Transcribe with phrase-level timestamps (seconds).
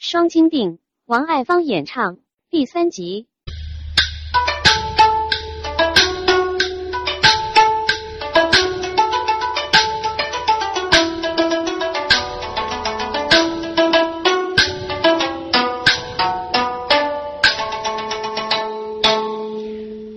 [0.00, 2.18] 双金锭，王爱芳演唱
[2.50, 3.26] 第三集。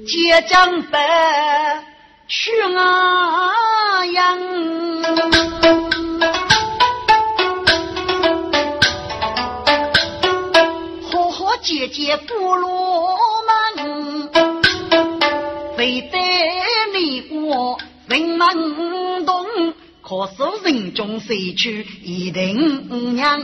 [0.06, 1.00] 接江北
[12.18, 13.18] 不落
[13.76, 14.30] 门，
[15.78, 16.18] 非得
[16.94, 19.46] 你我人门动，
[20.02, 23.42] 可是人中谁去一定娘。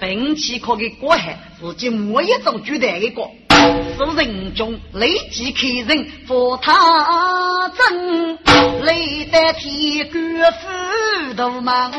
[0.00, 8.38] 兵器可给过海，自己没一种绝对一个，是人中立即开人佛他真，
[8.82, 10.18] 累得铁骨
[10.58, 11.92] 斧头忙，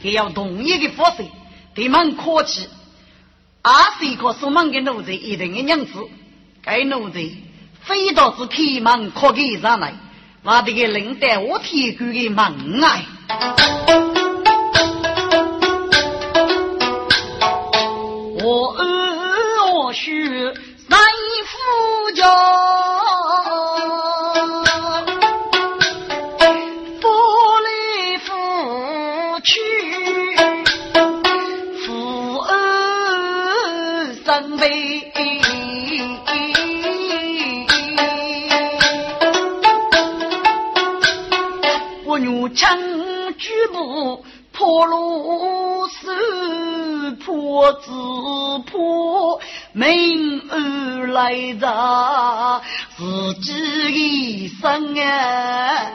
[0.00, 1.24] 还要同一个方式。
[1.78, 2.68] 你们客气，
[3.62, 5.92] 阿谁个说门的奴才一定的娘子，
[6.60, 7.20] 该奴才
[7.82, 9.94] 非到是开门可给上来，
[10.42, 13.04] 我这个领带我铁骨的门来！
[18.42, 20.56] 我儿我婿
[47.58, 47.90] 是破子
[48.70, 49.40] 破，
[49.72, 52.62] 命儿来着
[53.42, 55.90] 自己一生啊！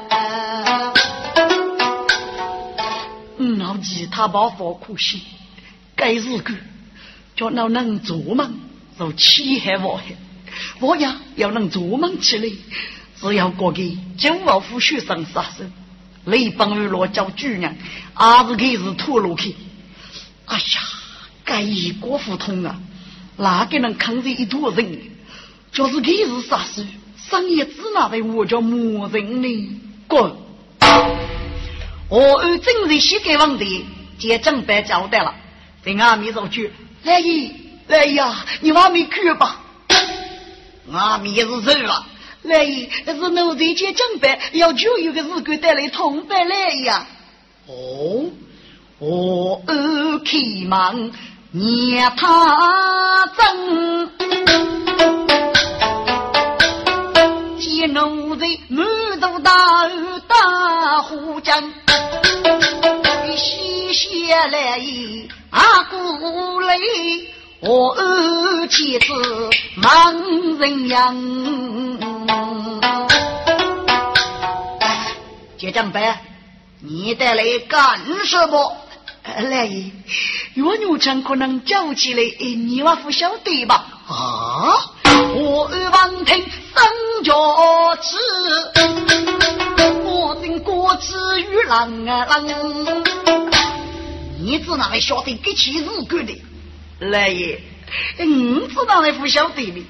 [3.58, 5.22] 老吉他把佛苦心，
[5.95, 6.53] 该日个
[7.36, 8.59] 叫老能做梦，
[9.00, 10.16] 就气海我海，
[10.80, 12.49] 我呀要能做梦起来，
[13.20, 13.82] 只要过个
[14.17, 15.64] 九王府学生杀手。
[16.26, 17.77] 雷帮与罗叫巨人，
[18.14, 19.55] 儿子开始吐露去。
[20.45, 20.64] 哎呀，
[21.45, 22.80] 该一国胡同啊，
[23.37, 24.99] 哪个能扛着一坨人？
[25.71, 26.83] 就是开始杀手，
[27.17, 29.80] 商业只拿的我叫魔人呢？
[30.08, 30.32] 滚！
[32.09, 33.86] 我按正日写给王的，
[34.20, 35.33] 接正白交代了。
[35.83, 36.71] 在阿弥说句
[37.03, 37.52] ：“来姨，
[37.87, 39.61] 来呀，你往没去吧？”
[40.93, 42.05] 阿弥是走了。
[42.43, 47.08] 来姨，那是奴才接正班，要就有个日官带来同伴来呀。
[47.65, 48.30] 哦，
[48.99, 50.37] 我二开
[50.67, 51.11] 门，
[51.55, 54.09] 让他真。
[57.59, 58.83] 见奴才满
[59.21, 59.52] 肚大
[60.27, 61.61] 大虎将，
[63.37, 64.80] 西下来
[65.52, 66.75] 阿姑来。
[67.59, 67.95] 我
[68.67, 69.14] 妻子
[69.75, 71.15] 忙人样，
[75.58, 76.20] 接将白，
[76.81, 78.75] 你带来干什么？
[79.23, 79.92] 来姨，
[80.56, 83.86] 岳牛场可能叫起来，你娃不晓得吧？
[84.08, 84.76] 啊！
[85.36, 88.17] 我儿王听生脚子，
[90.04, 92.45] 我等过子与郎啊郎，
[94.39, 96.42] 你只哪会晓得给起日干的？
[97.00, 97.62] 来也，
[98.20, 99.86] 你知道那不晓得的，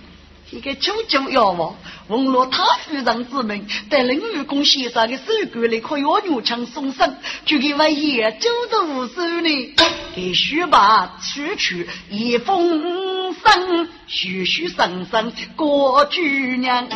[0.53, 1.75] 一个九九妖王，
[2.07, 9.75] 问了他夫人之门，在林武公先生的手管里，可要牛枪送上，就给我也九十五岁呢。
[10.13, 16.87] 给须把区区一封声，虚虚声声过主娘。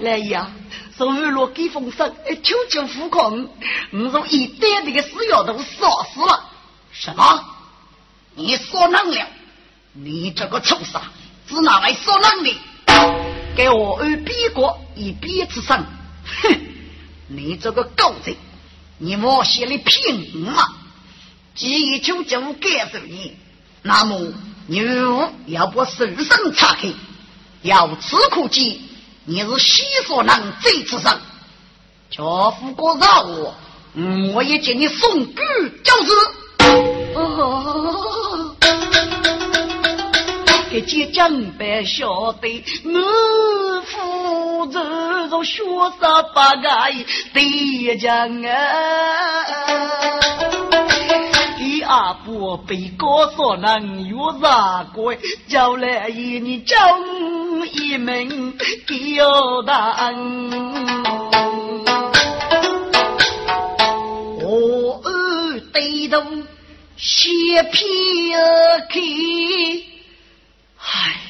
[0.00, 0.50] 来呀，
[0.96, 2.12] 所以落给封声，
[2.42, 3.46] 九九富康，
[3.92, 6.44] 我说一点这个死要都杀死了，
[6.90, 7.44] 什么？
[8.34, 9.26] 你说能了？
[9.92, 11.00] 你这个畜生，
[11.48, 12.54] 只拿来说能的，
[13.56, 15.82] 给我按逼过一逼之声！
[16.42, 16.60] 哼！
[17.26, 18.36] 你这个狗贼，
[18.98, 20.74] 你莫写的骗嘛！
[21.54, 23.34] 既就就该受你，
[23.82, 24.32] 那么
[24.66, 24.78] 你
[25.46, 26.92] 要把手上插开，
[27.62, 28.78] 要此可见
[29.24, 31.18] 你是西所能贼之身。
[32.10, 33.54] 家父过饶我，
[34.34, 35.42] 我也叫你送狗
[35.82, 36.12] 教子。
[37.14, 38.27] 哦。
[40.70, 45.62] 给接江白晓得，我负责着学
[45.98, 46.68] 杀八个
[47.32, 48.54] 对将啊！
[51.56, 55.16] 第二步被告所能有啥过？
[55.48, 56.78] 叫来一你正
[57.72, 59.72] 一门交代。
[64.42, 65.00] 我
[65.72, 66.22] 低头
[66.96, 68.32] 斜劈
[68.90, 69.00] 开，
[70.90, 71.20] 唉，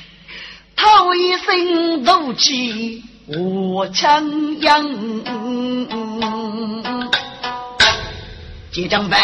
[0.77, 4.85] 头一声怒气我强扬。
[8.71, 9.21] 接张班，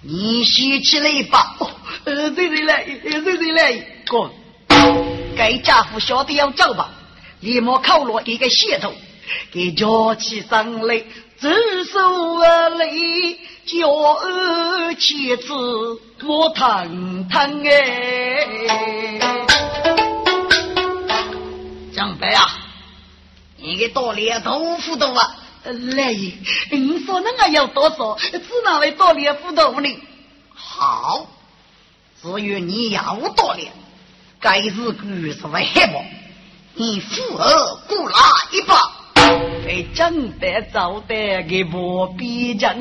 [0.00, 1.56] 你洗起来吧。
[2.04, 2.84] 呃，谁谁来？
[3.02, 3.72] 谁谁来？
[4.06, 4.30] 哥，
[5.36, 6.90] 该家伙晓得要走吧？
[7.40, 8.94] 立马扣落一个鞋头，
[9.52, 11.02] 给叫起上来，
[11.36, 11.50] 左
[11.84, 12.00] 手
[12.38, 12.88] 而来，
[13.66, 15.52] 叫儿妻子
[16.22, 19.33] 莫疼疼哎。
[22.04, 22.46] 张白啊，
[25.14, 25.34] 你！
[25.94, 26.34] 来爷，
[26.70, 28.18] 你说那个要多少？
[29.80, 29.98] 只？
[30.52, 31.26] 好，
[32.20, 33.72] 至于你要多脸，
[34.38, 36.04] 该是故事为黑么？
[36.74, 38.18] 你富而不拿
[38.52, 38.92] 一把，
[39.64, 41.64] 给正得早得给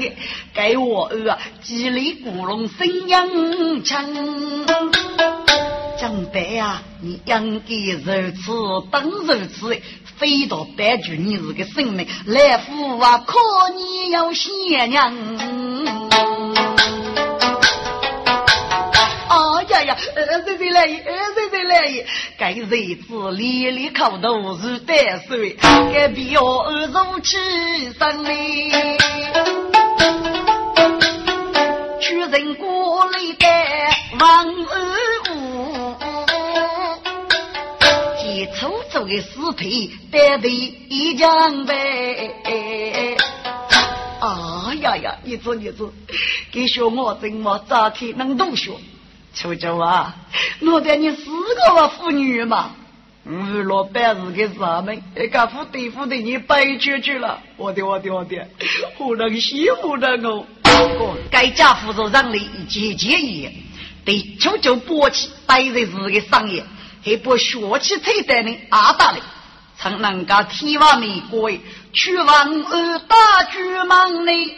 [0.01, 0.11] 的，
[0.53, 3.25] 给我儿几里古龙生养
[3.85, 5.72] 强。
[6.03, 8.51] 正得呀，你应该如此
[8.91, 9.81] 当如此，
[10.17, 13.39] 非到白居你是个生命来福啊，可
[13.73, 15.13] 你要贤娘。
[19.69, 20.81] 呀呀，呃，谁谁来？
[20.81, 20.91] 呃，
[21.35, 22.05] 谁谁来？
[22.37, 25.55] 该日子里里口头是淡水，
[25.93, 27.37] 该表儿如起
[27.97, 28.97] 身嘞。
[32.01, 33.47] 屈人过来的
[34.19, 34.75] 王二
[35.33, 35.33] 五，
[38.47, 43.15] 粗粗的尸体带队一江呗。
[44.19, 45.91] 啊呀呀，你子你子，
[46.51, 48.71] 给学我怎么咋去能读学？
[49.33, 50.15] 秋秋啊，
[50.61, 52.71] 我带你四个妇女嘛，
[53.25, 53.31] 五
[53.63, 55.01] 老板是个啥门？
[55.17, 58.47] 一个副对付的你白去去了，我的我的我的，
[58.97, 60.45] 不能欺负了我。
[61.29, 63.51] 该家父做让你节节也，
[64.05, 66.63] 对秋秋波起，白日是个商业，
[67.05, 69.21] 还不学起才带呢阿大嘞，
[69.77, 71.51] 从人家天王美国
[71.91, 74.57] 去往二大巨门嘞。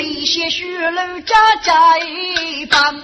[0.00, 3.00] 一些血路家家一帮，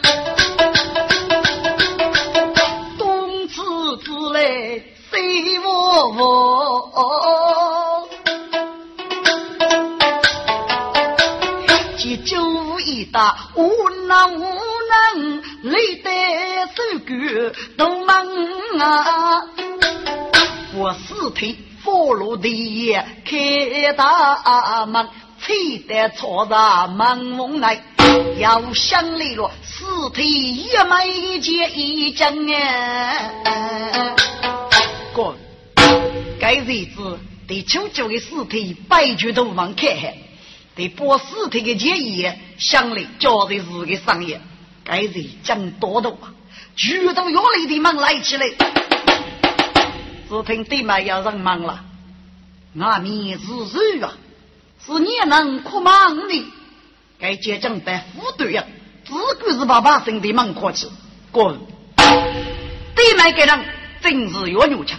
[2.98, 3.62] 东子
[4.04, 8.08] 子来西我我，
[11.96, 13.68] 急救一打无
[17.54, 18.26] 骨都忙
[18.78, 19.46] 啊！
[20.74, 25.08] 我四腿佛罗地开大门。
[25.46, 27.78] 吹得朝着门缝来，
[28.38, 29.84] 要想来了，尸
[30.14, 34.16] 体一枚接一张啊！
[35.12, 35.36] 哥，
[36.40, 40.14] 该日子得求救的尸体白绝都忙看看，
[40.74, 44.40] 得把尸体的建议想来交的是个商业，
[44.82, 46.32] 该日讲多多啊，
[46.76, 48.48] 举头有力的猛来起来，
[50.28, 51.84] 只听对面要人忙了，
[52.72, 54.12] 那面是谁啊？
[54.84, 56.44] 是你能哭忙的，
[57.18, 58.64] 该接将在副队呀，
[59.04, 60.88] 只管是把把身的忙阔起。
[61.30, 61.58] 滚！
[61.96, 63.64] 对面个人
[64.02, 64.98] 真是有牛强，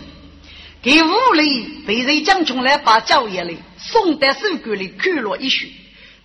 [0.82, 5.68] 给屋里被人将出来把教业里送到手馆里看了一宿，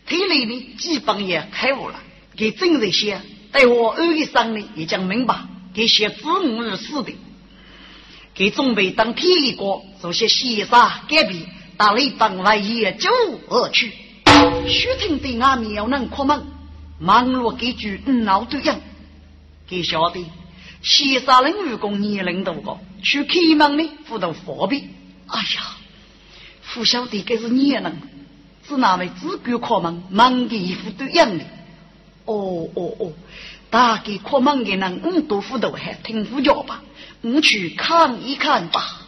[0.06, 2.00] 体里呢基本也开悟了。
[2.36, 3.20] 给真是些
[3.52, 5.36] 待我二一生呢，也讲明白，
[5.74, 7.12] 给些子女是死的，
[8.34, 11.60] 给准备当体力工，做些洗杀改变。
[11.76, 13.08] 大雷帮外野走
[13.48, 13.90] 而去，
[14.68, 16.44] 徐听对俺苗能哭门，
[16.98, 18.74] 忙碌给句闹对应，
[19.66, 20.22] 给晓得
[20.82, 24.90] 西沙人愚公年龄多高，去开门呢辅导方便。
[25.26, 25.76] 哎呀，
[26.74, 27.92] 不晓得这是年龄，
[28.68, 31.44] 是那位只管哭门，忙给一副对应的。
[32.30, 33.12] 哦哦哦，
[33.70, 36.80] 大概哭门的人五多辅导还挺不叫吧？
[37.22, 39.00] 我去看一看吧。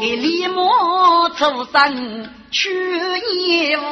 [0.00, 0.70] 给李牧
[1.36, 2.70] 出生去
[3.34, 3.82] 业务，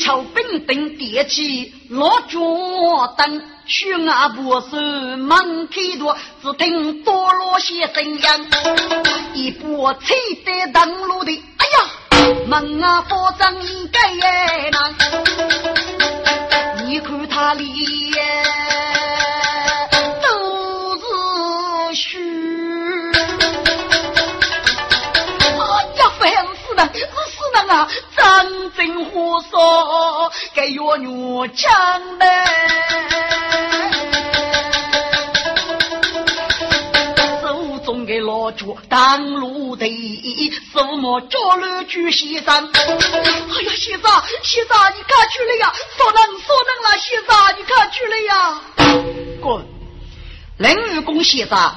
[0.00, 2.40] 敲兵丁点起落脚
[3.16, 4.76] 灯，血牙不手
[5.18, 8.20] 忙开多，只听多罗些声音，
[9.34, 11.78] 一波吹得登陆的，哎呀，
[12.46, 13.54] 门啊保障
[13.92, 14.12] 该
[14.70, 14.94] 难，
[16.84, 18.12] 你看他里。
[27.72, 32.44] 啊，真正火烧，该要女强呗。
[38.52, 39.86] 脚当路的，
[40.72, 42.70] 什么着了举先生？
[42.72, 44.10] 哎呀，先生，
[44.42, 45.72] 先生，你看去了呀？
[45.96, 48.60] 说能说能了，先生，你看去了呀？
[49.40, 49.64] 滚！
[50.58, 51.74] 林玉公先生，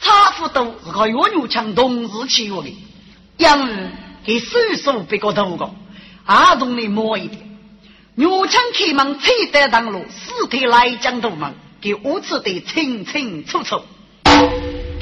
[0.00, 2.70] 差不多是和岳牛强同时起用的，
[3.36, 3.90] 因为
[4.24, 5.70] 给手手别个头个，
[6.24, 7.42] 阿东的摸一点。
[8.16, 13.82] 岳强开门，车得当路，四腿来将头门，给屋子的清清楚楚。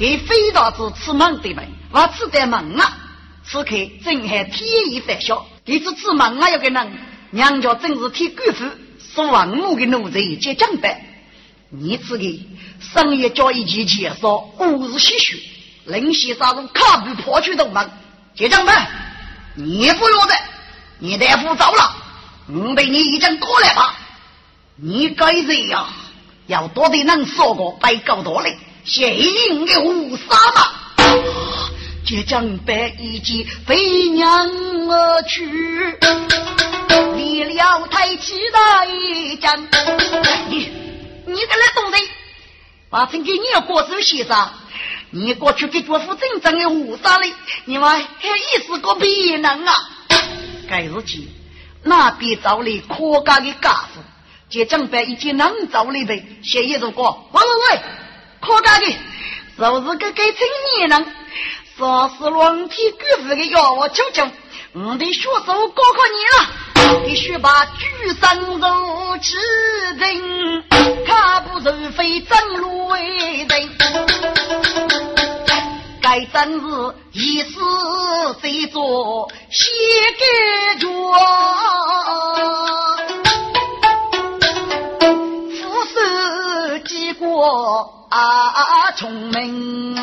[0.03, 2.99] 给飞刀子吃门的门，我吃的门啊！
[3.47, 6.93] 此刻正还天意繁嚣，给这吃门啊要给人
[7.31, 8.65] 娘家正是天官府，
[9.15, 11.01] 说王母的奴才接将班。
[11.69, 12.25] 你这个
[12.81, 15.41] 商业交易期介绍，五日些许，
[15.85, 17.89] 临时杀入卡布破去的门，
[18.35, 18.85] 接将班，
[19.55, 20.35] 你不用的，
[20.99, 21.95] 你大夫走了，
[22.49, 23.95] 我对你已经过来吧。
[24.75, 25.87] 你该这样，
[26.49, 28.59] 要多的人说过，白搞多嘞。
[28.85, 30.73] 谢应的五杀嘛，
[32.05, 34.49] 即将白一骑飞娘
[34.89, 35.97] 而去，
[37.17, 39.57] 离了太期待一将。
[40.49, 40.69] 你
[41.27, 42.11] 你个来东西，
[42.91, 44.49] 把曾给你要过手先生，
[45.11, 47.33] 你过去给国父真正的五杀嘞，
[47.67, 49.75] 你们还意思个别人啊？
[50.69, 51.29] 该日起，
[51.85, 54.01] 那边找来可干的家父，
[54.51, 56.27] 即将白一骑能找来呗？
[56.43, 57.81] 谢一如果，喂喂喂！
[58.43, 58.87] 可干的，
[59.57, 60.41] 就是个给青
[60.77, 61.07] 年人，
[61.79, 64.29] 说是乱体鬼妇的要我求求，
[64.73, 69.37] 我的学手高考你了，必须把举身如其
[69.97, 70.65] 人，
[71.07, 73.71] 他不如非正路为人，
[76.03, 76.67] 该真是
[77.13, 77.55] 一世
[78.41, 79.71] 非做写
[80.19, 80.25] 给
[80.81, 80.89] 着。
[85.63, 88.02] 富士几国。
[88.15, 89.97] 啊，聪明，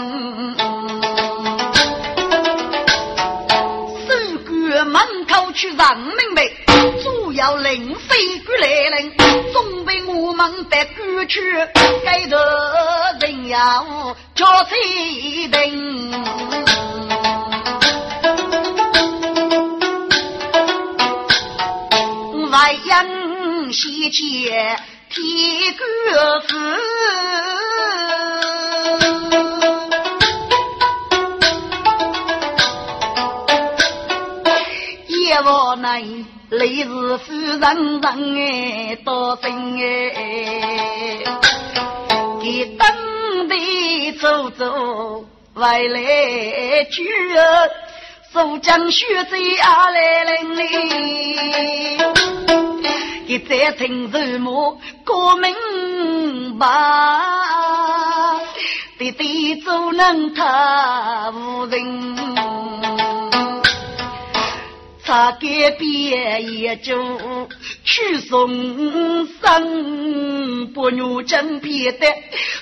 [4.08, 4.14] 守
[4.48, 6.50] 关门口去让明白，
[7.04, 9.14] 主要领飞官来临，
[9.54, 11.40] 总被我们得过去，
[12.04, 12.36] 该头
[13.22, 16.12] 人要交催定，
[22.50, 26.48] 外阳西街铁官府。
[35.42, 36.04] 我乃
[36.50, 38.04] 来自夫人人
[38.38, 41.24] 哎，多心哎，
[42.42, 47.10] 给当地走走，外来去，
[48.34, 51.98] 苏江雪在阿来人里，
[53.30, 58.42] 给在听什么歌名吧，
[58.98, 62.18] 弟弟走能他无人。
[65.06, 66.98] 他改变也就
[67.84, 68.50] 去送
[69.40, 72.08] 生，不如真别的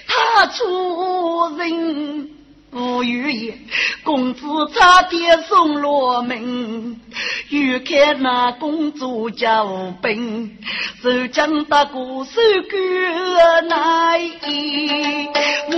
[0.06, 2.30] 他出人
[2.72, 3.58] 无语言，
[4.04, 4.42] 公子
[4.74, 7.00] 差点送落门，
[7.50, 9.66] 欲看那公主叫
[10.02, 10.58] 兵，
[11.02, 14.20] 手将大鼓手歌来，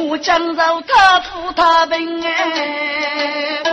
[0.09, 3.63] 我将饶他扶他兵哎，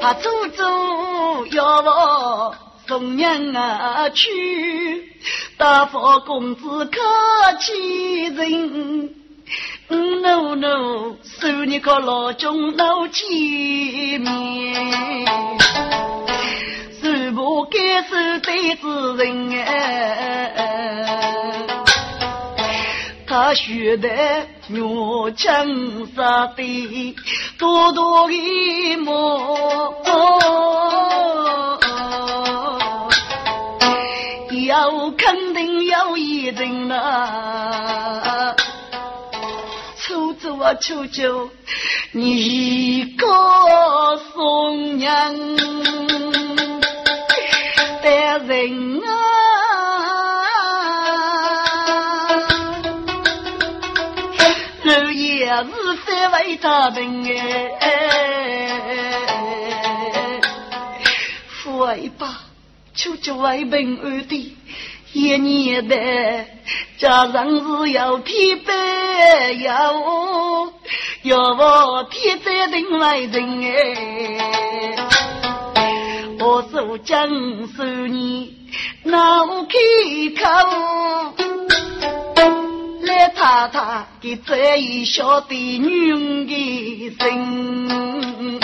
[0.00, 1.46] 他走走。
[1.52, 2.56] 要我
[2.88, 5.12] 送娘啊去，
[5.56, 7.00] 大佛公子可
[7.60, 9.14] 气人。
[9.88, 15.26] No no，收你个老中老见面，
[17.00, 19.66] 是不该受罪之人啊。
[23.26, 24.08] 他学的
[24.68, 25.66] 牛枪
[26.14, 27.16] 杀的
[27.58, 29.94] 多多一模，
[34.66, 38.54] 要肯定要一人呐！
[40.44, 41.48] 求求求求，
[42.12, 42.36] 你
[42.98, 43.26] 一个
[44.34, 45.34] 送娘
[48.02, 48.10] 的
[48.46, 49.08] 人啊！
[55.64, 55.70] 是
[56.04, 57.24] 三位大兵
[57.80, 57.88] 哎，
[61.48, 62.42] 父爱吧，
[62.94, 64.56] 求求为平安的，
[65.14, 65.96] 一年的
[66.98, 69.92] 加上是要疲惫要
[71.24, 73.64] 要我天在定为人
[75.74, 77.26] 哎，我手将
[77.74, 78.54] 手你
[79.04, 79.78] 闹开
[80.36, 80.44] 口。
[83.04, 86.54] 来太太给这一小的女的
[87.18, 88.60] 心。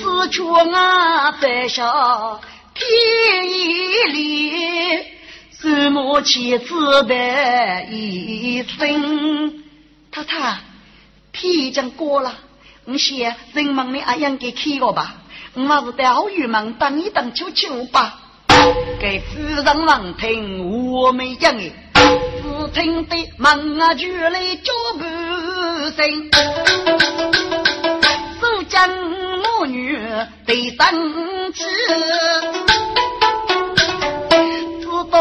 [0.00, 2.40] 此处啊，在下
[2.72, 2.88] 天
[3.50, 5.04] 一里，
[5.64, 9.64] 什么妻子的一生？
[10.12, 10.58] 太太，
[11.32, 12.34] 天已经过了，
[12.84, 15.14] 我先人忙的阿样给开了吧。
[15.54, 18.20] 我还是带好玉门等一等，求求吧。
[19.00, 25.02] 给夫人望听我没讲哎，只听得门啊举来脚步
[25.96, 26.30] 声，
[28.38, 29.98] 手将母女
[30.44, 31.64] 对生气，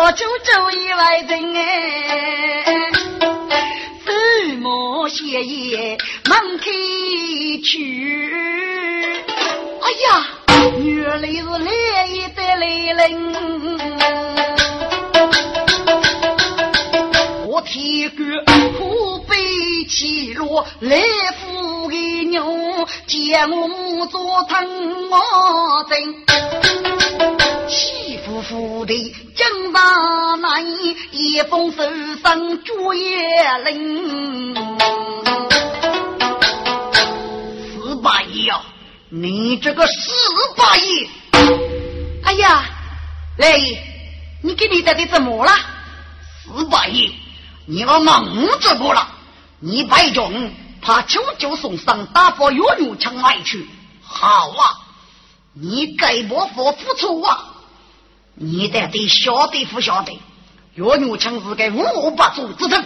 [0.04, 2.92] 知道九州以外人哎，
[4.04, 6.66] 什么谢业门开
[7.64, 8.30] 去。
[9.80, 10.28] 哎呀，
[10.84, 11.72] 原来是来
[12.08, 12.68] 一的来
[13.08, 13.34] 人，
[17.48, 18.20] 我铁杆
[18.74, 19.32] 苦悲
[19.88, 21.00] 起落来
[21.40, 25.22] 扶个牛，见我母做疼我
[25.90, 26.14] 真，
[27.74, 28.94] 气呼呼的
[29.36, 29.82] 江大
[30.36, 30.63] 难，
[31.12, 31.84] 一封手
[32.22, 34.56] 上竹叶林，
[37.74, 38.62] 四八一呀。
[39.10, 40.12] 你这个死
[40.56, 41.10] 八爷！
[42.24, 42.63] 哎呀，
[43.38, 43.60] 来，
[44.44, 45.51] 你给你带的怎么了？
[46.44, 47.12] 死八爷，
[47.65, 48.27] 你要忙
[48.60, 49.08] 这个了。
[49.60, 50.51] 你白种
[50.82, 53.68] 怕求救送上大佛岳牛墙外去。
[54.03, 54.77] 好啊，
[55.53, 57.50] 你该不服付出啊？
[58.36, 60.20] 你得得晓得不晓得？
[60.75, 62.86] 岳牛墙是个无恶不作之城。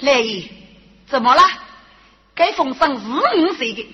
[0.00, 0.24] 来，
[1.08, 1.42] 怎么了？
[2.34, 3.08] 该封上十
[3.40, 3.86] 五岁的。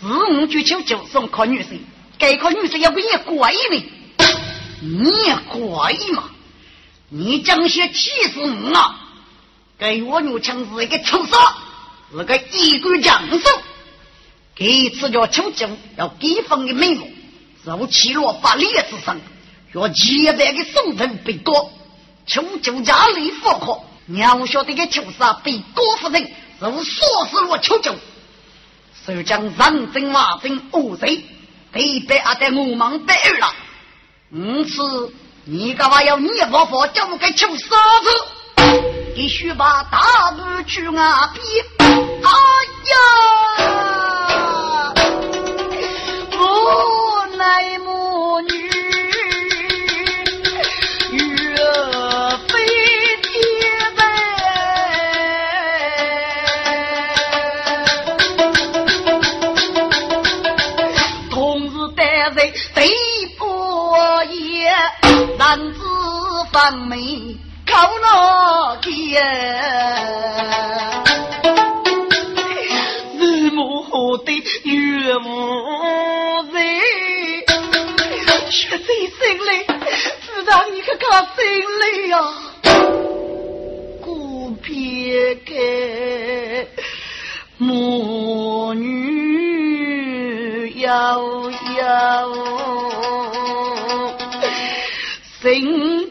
[0.00, 1.78] 十五去求九送考女婿，
[2.18, 3.92] 该考女婿要不也怪你？
[4.80, 6.30] 你也怪嘛？
[7.08, 9.00] 你真些气死我啊！
[9.78, 11.40] 该岳女强是一个畜生，
[12.12, 13.62] 是个一国将手。
[14.54, 17.10] 这次叫求九，要给分的名目，
[17.64, 19.20] 受起落法律之上，
[19.72, 21.70] 要千百个送头被告，
[22.26, 26.22] 求九家里复刻，娘晓得个畜生被高夫人
[26.60, 27.94] 是说死了求九。
[29.04, 31.24] 手将人真马真恶贼，
[31.72, 33.54] 被被阿在我忙得二了。
[34.30, 35.12] 因此，
[35.44, 38.88] 你干嘛要你老婆叫我给求杀子？
[39.14, 41.34] 必须把大步去啊！
[41.34, 41.64] 边。
[42.22, 42.30] 哎
[42.90, 44.01] 呀，
[66.52, 67.36] 方眉
[67.66, 69.22] 靠老天，
[73.18, 74.32] 日暮的
[74.64, 76.52] 月无人，
[78.50, 79.64] 血在心里，
[80.20, 81.42] 知道你可靠心
[81.80, 82.18] 里呀，
[84.02, 85.50] 孤别个
[87.56, 88.90] 母女
[90.80, 92.30] 遥遥。
[95.40, 96.01] 辛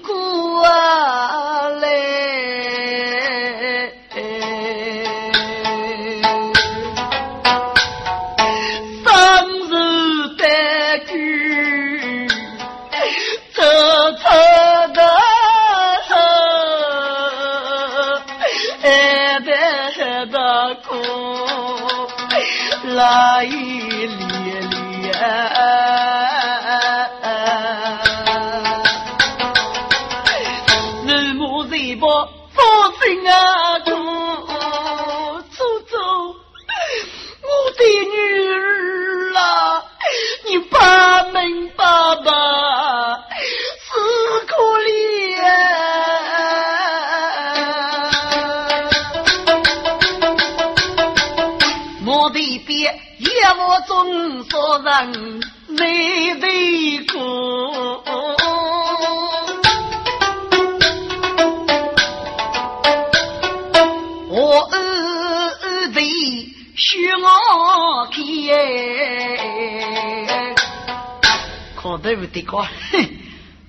[72.92, 73.10] 哼，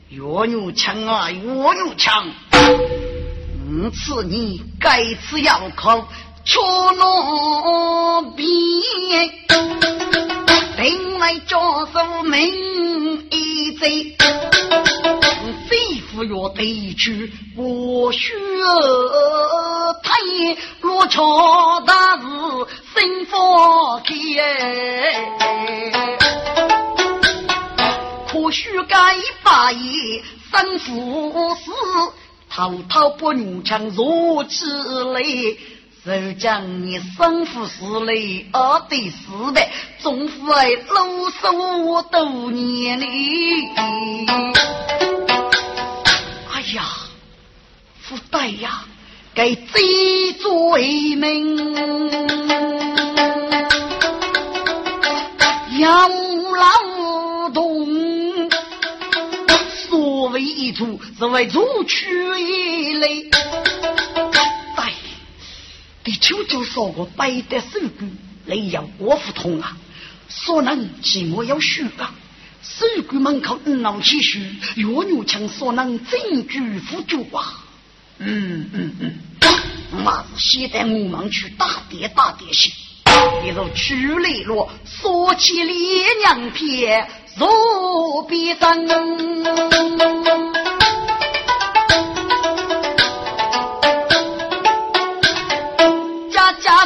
[0.08, 2.26] 越牛强啊，越牛强！
[3.68, 6.08] 五次你该次要考
[6.44, 8.46] 出路边，
[10.76, 14.16] 人来教书名一贼，
[15.68, 18.32] 贼夫要对去我需
[20.02, 22.22] 他也落桥大事
[22.94, 24.12] 心放开，
[28.52, 31.72] 须该把爷生父死，
[32.48, 35.22] 滔滔不怒强如起来。
[36.04, 39.64] 就将你生父死累而得死的，
[40.00, 43.68] 总会啰嗦多年哩。
[46.50, 46.82] 哎呀，
[48.08, 48.82] 不对呀，
[49.32, 51.72] 该追作为命，
[55.78, 56.66] 要劳
[60.42, 62.06] 所谓一处是为主取
[62.40, 63.30] 一类。
[66.04, 68.08] 对秋九说过，百得手骨，
[68.46, 69.76] 雷要我不通啊！
[70.28, 72.12] 所能寂寞要虚啊！
[72.60, 74.40] 手骨门口闹起虚，
[74.74, 77.64] 岳牛强所能证据辅助啊！
[78.18, 82.72] 嗯嗯嗯，嘛是现在我们去打点打点些，
[83.42, 85.74] 比如去雷罗，说起烈
[86.20, 88.86] 娘片，若必争。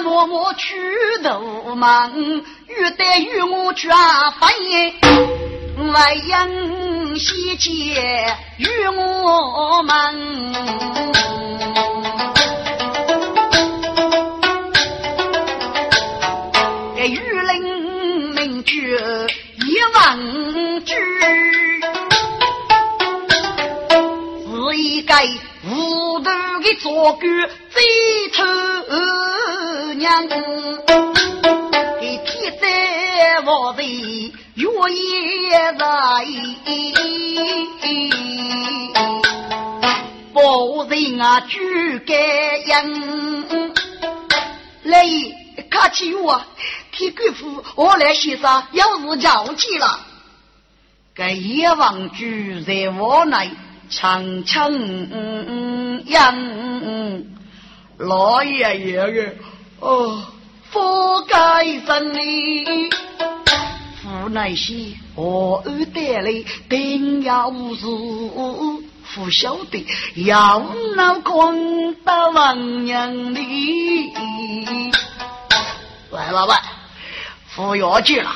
[0.03, 0.75] 默默去
[1.23, 2.13] 斗忙，
[2.69, 3.89] 欲得与我绝
[4.39, 4.49] 分，
[5.93, 10.15] 外人西结与我们。
[25.17, 27.23] 是一个无头的做官
[27.71, 27.81] 贼
[28.35, 28.45] 头。
[29.95, 30.35] 娘子，
[32.01, 35.85] 给天灾祸灾越也在，
[40.35, 41.59] 保人啊主
[42.07, 43.73] 该应。
[44.83, 45.03] 来，
[45.71, 46.43] 客气我，
[46.93, 50.01] 替贵妇我来先生有事叫急了。
[51.15, 52.17] 该阎王主
[52.67, 53.51] 在我内
[53.89, 54.73] 长长
[56.07, 57.25] 养，
[57.99, 59.33] 老爷爷个。
[59.81, 60.23] 哦，
[60.71, 62.91] 佛该真理，
[64.03, 64.75] 父乃是
[65.15, 66.45] 何而得来？
[66.69, 70.61] 定要如父晓得，要
[70.97, 73.41] 闹空大王娘的。
[76.11, 76.61] 喂，老板，
[77.49, 78.31] 服药去了。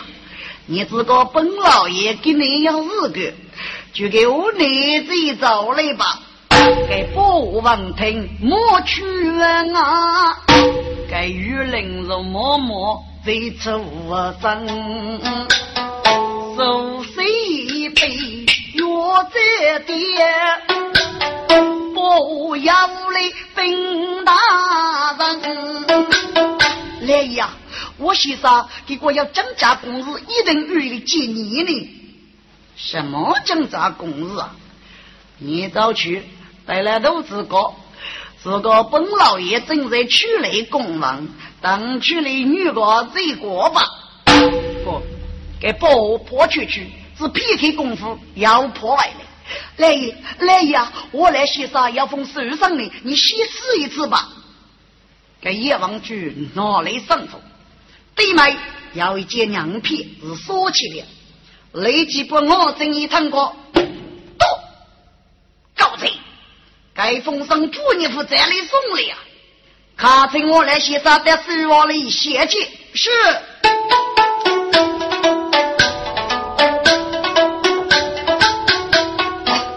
[0.67, 3.33] 你这个本老爷给你要日个，
[3.93, 6.21] 就给我儿子找来吧。
[6.89, 10.37] 给保王听，莫去问啊！
[11.11, 13.81] 该玉林如默默在出
[14.43, 14.67] 征，
[16.57, 19.97] 手一杯药在点，
[21.95, 24.33] 不要来分大
[25.19, 25.87] 人。
[27.07, 27.51] 来呀，
[27.99, 31.97] 我先生给我要增加工资，一定愿意见你呢。
[32.83, 34.57] 什么增加工资啊？
[35.39, 36.23] 你早去
[36.67, 37.73] 带来都子哥。
[38.43, 41.29] 这个本老爷正在取来公文，
[41.61, 43.85] 等取来女个再过吧。
[44.83, 45.03] 不，
[45.61, 46.87] 给婆婆去去，
[47.19, 49.21] 只片刻功夫要破来了。
[49.77, 49.95] 来
[50.39, 54.29] 来呀，我来先生要封手上的，你先试一次吧。
[55.43, 57.39] 给叶王举拿来上头，
[58.15, 58.57] 对面
[58.95, 61.05] 要一件娘片是锁起的，
[61.73, 63.55] 雷吉把我正一趟过，
[64.39, 64.47] 到
[65.77, 66.13] 告贼。
[66.95, 69.17] 该封上祝你夫再来送了呀！
[69.97, 72.59] 看请我来先生在书房里写去。
[72.95, 73.11] 是。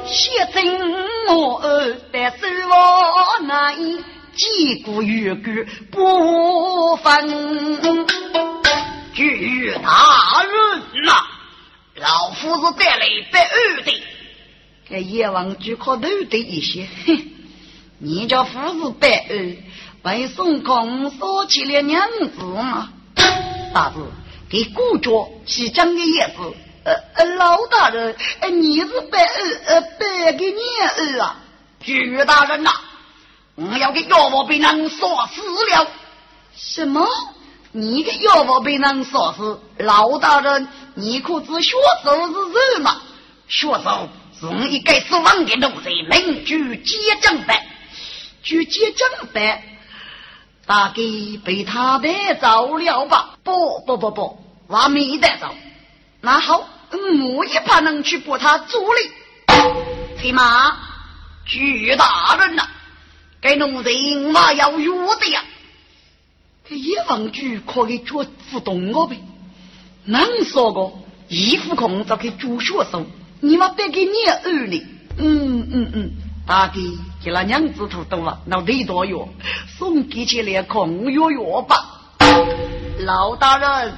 [0.08, 0.66] 写真
[1.28, 1.62] 我
[2.12, 2.38] 在书
[2.70, 4.04] 房内，
[4.36, 7.30] 几个月个不分。
[9.14, 11.12] 据大人呐，
[12.04, 14.04] 老夫是带来百二的。
[14.90, 17.32] 这阎王就靠头的一些，哼！
[17.98, 19.58] 你叫夫子白儿
[20.02, 22.06] 为孙公说起了娘
[22.38, 22.92] 子嘛？
[23.74, 24.06] 大子
[24.50, 25.10] 给故家
[25.46, 26.34] 起讲的也是，
[26.84, 30.60] 呃呃，老大人，呃，你是白儿，呃，白个娘
[30.98, 31.40] 儿啊？
[31.82, 32.72] 徐大人呐，
[33.56, 34.98] 我要给妖王被人杀
[35.34, 35.42] 死
[35.74, 35.88] 了。
[36.54, 37.08] 什么？
[37.76, 39.60] 你个妖王被人杀死？
[39.78, 42.76] 老大人，你可知凶手是？
[42.76, 43.02] 什么？
[43.48, 44.10] 凶手。
[44.40, 47.58] 从一个死亡的奴才，名居结账班，
[48.44, 49.62] 居结账班，
[50.68, 50.96] 大概
[51.44, 53.38] 被他带走了吧？
[53.44, 55.48] 不不不不，我没带走，
[56.22, 56.68] 那好，
[57.36, 59.12] 我也怕能去把他助力。
[60.22, 60.78] 起码，
[61.46, 62.68] 巨大人呐，
[63.42, 65.44] 给奴人嘛要约的呀。
[66.68, 69.18] 这叶王举可以做自动我呗？
[70.06, 70.94] 能说个
[71.28, 73.06] 衣服空就给朱学生，
[73.42, 74.86] 你妈别给你儿呢。
[75.18, 76.12] 嗯嗯嗯，
[76.48, 76.74] 大概
[77.24, 79.28] 给那娘子头懂了，那得多药，
[79.78, 81.76] 送给起来空药药吧。
[83.00, 83.94] 老大人，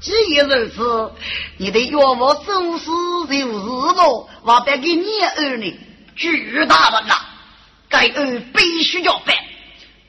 [0.00, 1.12] 既然如此，
[1.56, 2.86] 你的药物收拾
[3.26, 3.54] 就是
[3.96, 5.74] 了，我别给你儿呢。
[6.14, 7.14] 巨大人呐，
[7.88, 9.34] 该儿必须要办，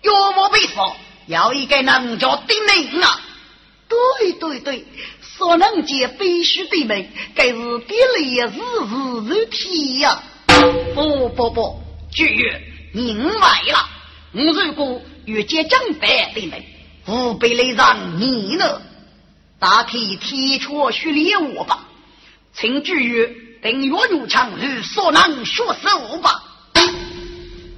[0.02, 0.94] 药我被说。
[1.28, 3.22] 要一个能叫的命啊！
[3.88, 4.86] 对对对，
[5.22, 10.24] 所能见必须的命，该是的烈日日如体呀！
[10.96, 11.82] 不不不，
[12.12, 13.90] 绝明白了。
[14.32, 16.64] 我如果遇见正白的命，
[17.06, 18.82] 不必来让你呢。
[19.60, 21.88] 大可以提出训练我吧，
[22.54, 26.44] 请至于等岳牛强日所能学手吧。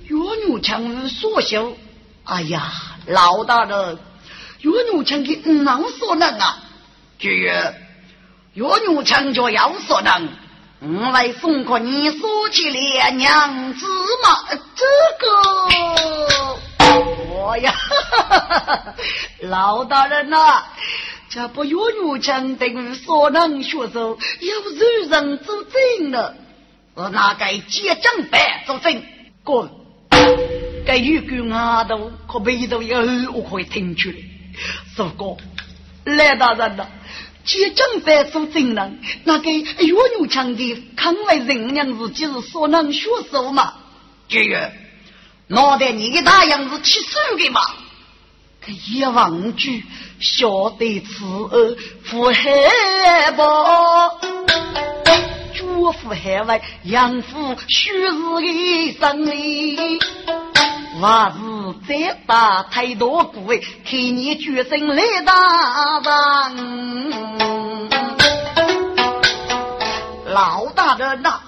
[0.08, 1.78] 岳牛强是所修，
[2.26, 2.72] 哎呀！
[3.08, 4.00] 老大人，
[4.62, 6.58] 岳女强的能所能啊？
[7.20, 7.76] 绝
[8.54, 10.28] 岳女强就要所能，
[10.82, 13.86] 我来送过你说起来娘子
[14.24, 14.40] 嘛？
[14.76, 14.86] 这
[15.20, 15.28] 个
[17.30, 17.76] 我呀，
[19.42, 20.64] 老大人呐，
[21.30, 26.36] 这不岳女强等于所能学手，要人人做证了，
[26.96, 29.04] 我哪该接正白做证？
[29.44, 29.70] 滚！
[30.86, 32.98] 该有句阿斗可背头有
[33.34, 34.16] 我可以听出来。
[34.96, 35.38] 如果
[36.06, 36.88] 赖大人呐，
[37.44, 43.74] 接正在做证人，那个岳牛强的康为人娘子，就是所能学手嘛？
[44.30, 44.72] 绝月，
[45.48, 47.62] 脑袋你的大样子七手的嘛？
[48.62, 49.84] 可一望句
[50.20, 51.76] 晓得此恶
[52.10, 54.12] 不害怕，
[55.54, 60.00] 祝福海外养父虚日的生命。
[60.98, 61.40] 我是
[61.90, 66.56] 再大太多鬼，看你决心来打仗。
[70.28, 71.42] 老大人呐，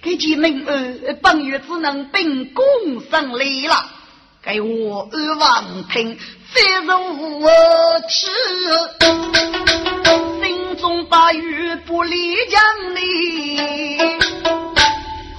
[0.00, 2.64] 给几门儿本月只能秉公
[3.10, 3.74] 胜利了，
[4.40, 6.16] 给我二王听
[6.52, 7.50] 非如我
[8.08, 8.30] 痴，
[10.40, 13.58] 心中大雨不离江里。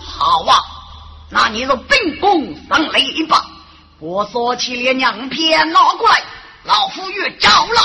[0.05, 0.70] 好啊。
[1.31, 3.45] 那你就秉公上雷吧！
[3.99, 6.21] 我说起连娘片拿过来，
[6.65, 7.81] 老夫越招了。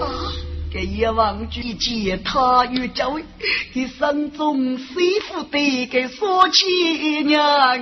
[0.00, 0.32] 啊！
[0.72, 3.14] 给阎王举接他越招，
[3.74, 4.84] 给山中师
[5.28, 6.64] 傅得给说起
[7.24, 7.78] 娘，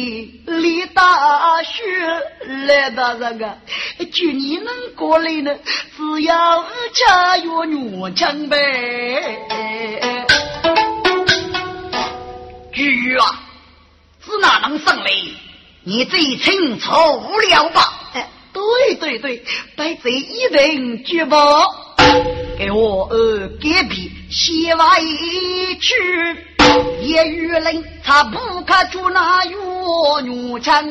[0.00, 1.82] 一边立大雪
[2.66, 3.58] 来大人啊！
[4.12, 5.54] 就你能过来呢？
[5.96, 8.56] 只要家有女强呗。
[12.72, 13.42] 菊啊，
[14.24, 15.10] 是哪能上来？
[15.84, 18.10] 你最清楚无聊吧？
[18.14, 19.44] 哎，对对对，
[19.76, 21.36] 带这一人绝不
[22.58, 25.94] 给我呃隔壁写完一句，
[27.00, 29.44] 夜雨冷，他不可住那
[29.80, 30.84] 月女强。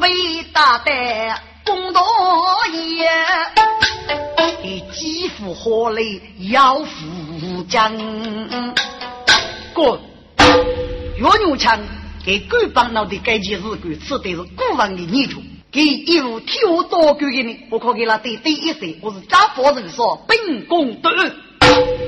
[0.00, 2.00] 为大胆公道
[2.72, 3.10] 也，
[4.62, 7.92] 给几副火雷要富将。
[9.74, 10.00] 滚！
[11.16, 11.80] 岳牛强
[12.24, 15.42] 给狗帮闹的该件事干，吃的是古王的泥土。
[15.72, 21.12] 给一路挑刀给给你，我可给他对对一声，我是家法人说秉公对。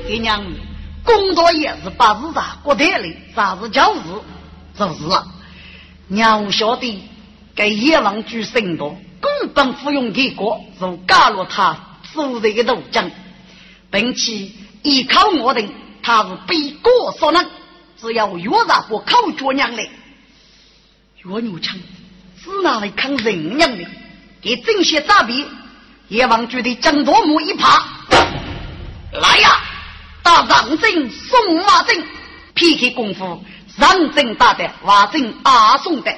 [0.07, 0.41] 给娘，
[1.03, 3.99] 工作也是把日啥过得嘞，啥是叫日，
[4.77, 5.27] 就是了。
[6.07, 7.03] 娘晓得。
[7.53, 11.77] 该野王举神多，根本服用结果，如加入他
[12.13, 13.11] 所在的斗争，
[13.91, 14.49] 并且
[14.83, 15.69] 依靠我等，
[16.01, 17.45] 他是被过所能，
[17.99, 19.83] 只要越让我口角娘来，
[21.25, 21.77] 越牛强
[22.41, 23.85] 是拿来看人娘的，
[24.41, 25.45] 给这些诈骗，
[26.07, 27.85] 野王举的张多木一爬，
[29.11, 29.61] 来呀，
[30.23, 32.03] 打上阵送马阵
[32.53, 33.43] ，PK 功夫，
[33.77, 36.15] 上阵打的瓦阵阿送的。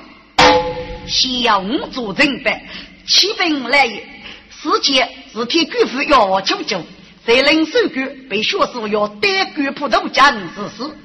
[1.07, 2.65] 先要五做准备，
[3.07, 4.07] 起兵来也。
[4.49, 6.81] 事前是替官府要求救，
[7.25, 10.97] 在领守官被学士要单官普渡将之时，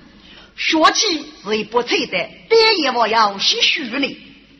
[0.57, 2.13] 学起是一不错的，
[2.49, 4.17] 单也我要些许呢。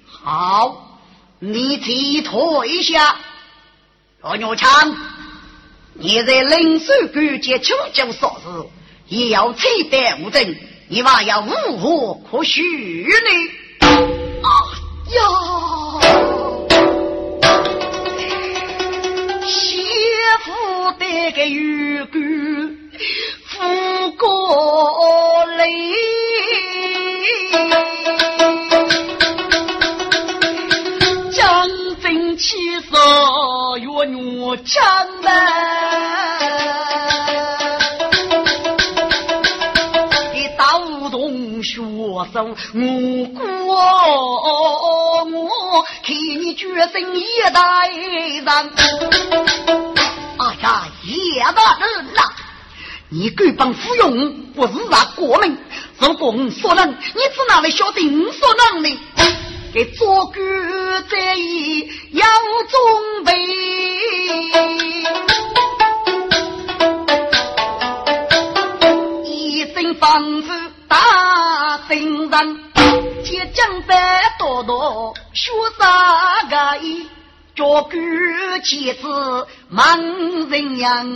[0.07, 0.99] 好，
[1.39, 3.17] 你再拖一下。
[4.21, 4.97] 罗牛强，
[6.01, 8.45] 你在领守官接求救所时，
[9.09, 10.55] 也要采单无证，
[10.89, 12.63] 你娃要无何可许
[13.03, 13.89] 呢？
[14.43, 14.47] 啊！
[15.11, 15.21] 哟，
[19.45, 19.83] 媳
[20.45, 22.19] 妇得个玉骨
[23.47, 25.67] 富过来。
[32.39, 32.57] 气
[32.89, 32.97] 色
[33.79, 35.27] 越女强呗，
[40.33, 40.79] 你刀
[41.11, 41.81] 动血
[42.33, 48.47] 手无辜，我看你决心也大人。
[50.39, 52.23] 哎呀，叶大人呐，
[53.09, 55.59] 你敢帮芙蓉不是啥过门？
[55.99, 58.97] 如果我说能，你只哪位晓得我说能呢？
[59.73, 60.37] 给做官
[61.11, 62.27] 在意要
[62.69, 63.33] 准备，
[69.25, 70.49] 一身房子
[70.89, 72.73] 大身人，
[73.23, 77.07] 结将白多多学啥个意？
[77.55, 79.99] 做官妻子忙
[80.49, 81.07] 人样，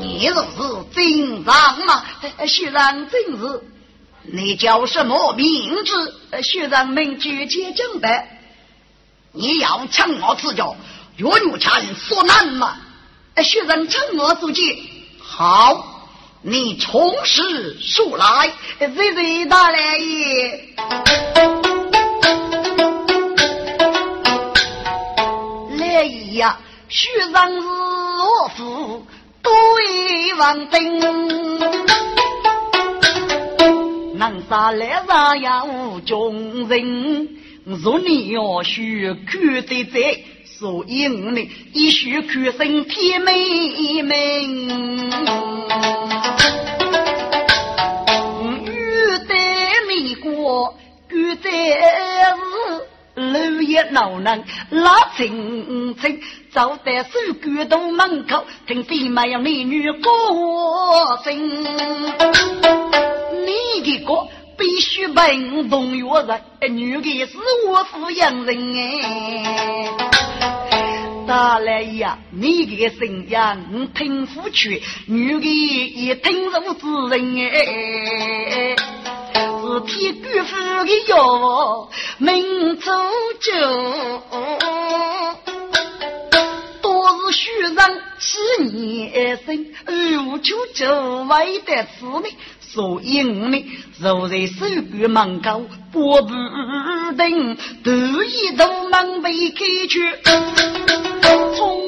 [0.00, 0.48] 你若是
[0.92, 2.02] 真长嘛，
[2.46, 3.62] 虽然真是。
[4.24, 6.42] 你叫什么名字？
[6.42, 8.40] 学长们举起奖牌。
[9.32, 10.76] 你要抢我自叫
[11.16, 12.76] 岳女禅说难吗？
[13.42, 14.90] 学长抢我自己。
[15.18, 16.08] 好，
[16.42, 18.52] 你从实说来。
[18.78, 20.74] 谁谁大来也？
[25.78, 26.04] 来
[26.34, 26.58] 呀！
[26.88, 29.06] 学长是我父，
[29.42, 32.11] 对王登。
[34.22, 37.28] 南沙来上呀无穷人，
[37.64, 43.32] 若你要学看得在，所以我呢一学看身天美
[44.00, 45.10] 名。
[48.64, 48.70] 遇
[49.26, 49.34] 得
[49.88, 50.76] 美国，
[51.08, 56.20] 遇得是路也老难，拉清清，
[56.50, 57.10] 走在守
[57.42, 60.10] 关东门口，听飞马呀美女歌
[61.22, 61.62] 声。
[63.44, 66.04] 你的歌必须本动月
[66.60, 67.36] 人，女的是
[67.68, 70.61] 我抚养人哎。
[71.26, 78.76] 大来呀，你的声音听不去，女的也听入之人哎。
[79.34, 80.54] 是天官府
[80.84, 82.90] 的药，明珠
[83.40, 83.52] 酒，
[86.82, 87.76] 多是虚人
[88.18, 88.30] 欺
[88.64, 89.66] 年生，
[90.26, 92.32] 无求就为的此命。
[92.60, 93.64] 所以我们
[94.00, 96.28] 坐在守关门口，步步
[97.16, 100.00] 登，得意都门被开去，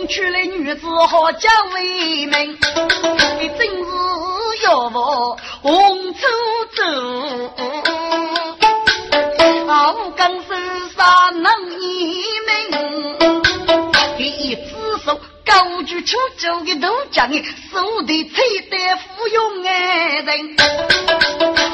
[0.04, 2.58] 冲出来女子好叫为名，
[3.40, 3.84] 你真是
[4.64, 6.20] 要我红走
[6.76, 6.82] 走，
[9.66, 10.48] 我刚手
[10.94, 13.16] 上能一名，
[14.18, 14.74] 第一只
[15.06, 15.18] 手。
[15.46, 20.56] 高举出走的都将你手的吹得富有爱人，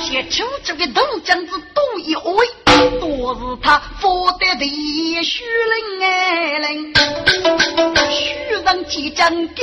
[0.03, 2.47] 写出走的都将子多一位，
[3.01, 6.93] 多是他佛得的虚人爱人，
[8.11, 9.63] 虚人即将改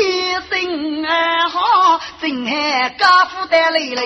[0.52, 4.00] 姓啊哈，真爱家父的泪人。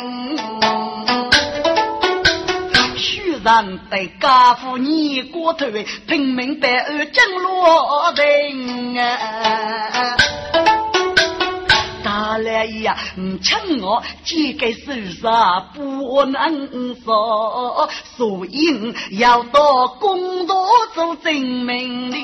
[2.97, 5.65] 虚然对家父你过头，
[6.07, 10.15] 平民百姓真落人啊！
[12.03, 12.97] 大来呀，
[13.41, 20.55] 请我几个手上不能说，所以要到公道
[20.93, 22.17] 做证明的。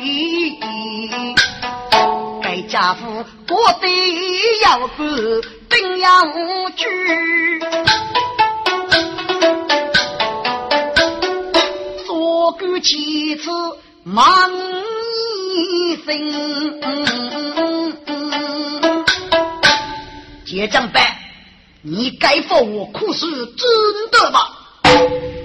[2.42, 3.88] 该家父过得
[4.64, 5.04] 要不
[5.70, 6.24] 定要
[6.76, 7.60] 去。
[12.60, 13.52] 过几次
[14.04, 14.50] 忙
[15.54, 16.16] 一声，
[20.48, 21.02] 结账呗，
[21.82, 24.54] 你该付我可是真的吧？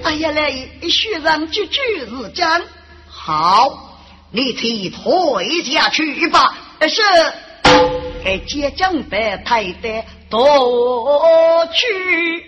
[0.05, 0.53] 哎呀，来
[0.89, 2.63] 学长句句是真，
[3.09, 3.99] 好，
[4.31, 6.57] 你去退下去吧。
[6.83, 7.03] 是，
[8.23, 12.47] 给结账办太太多去，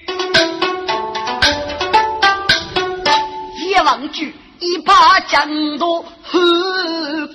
[3.66, 4.32] 一望句。
[4.60, 6.40] 一把江都喝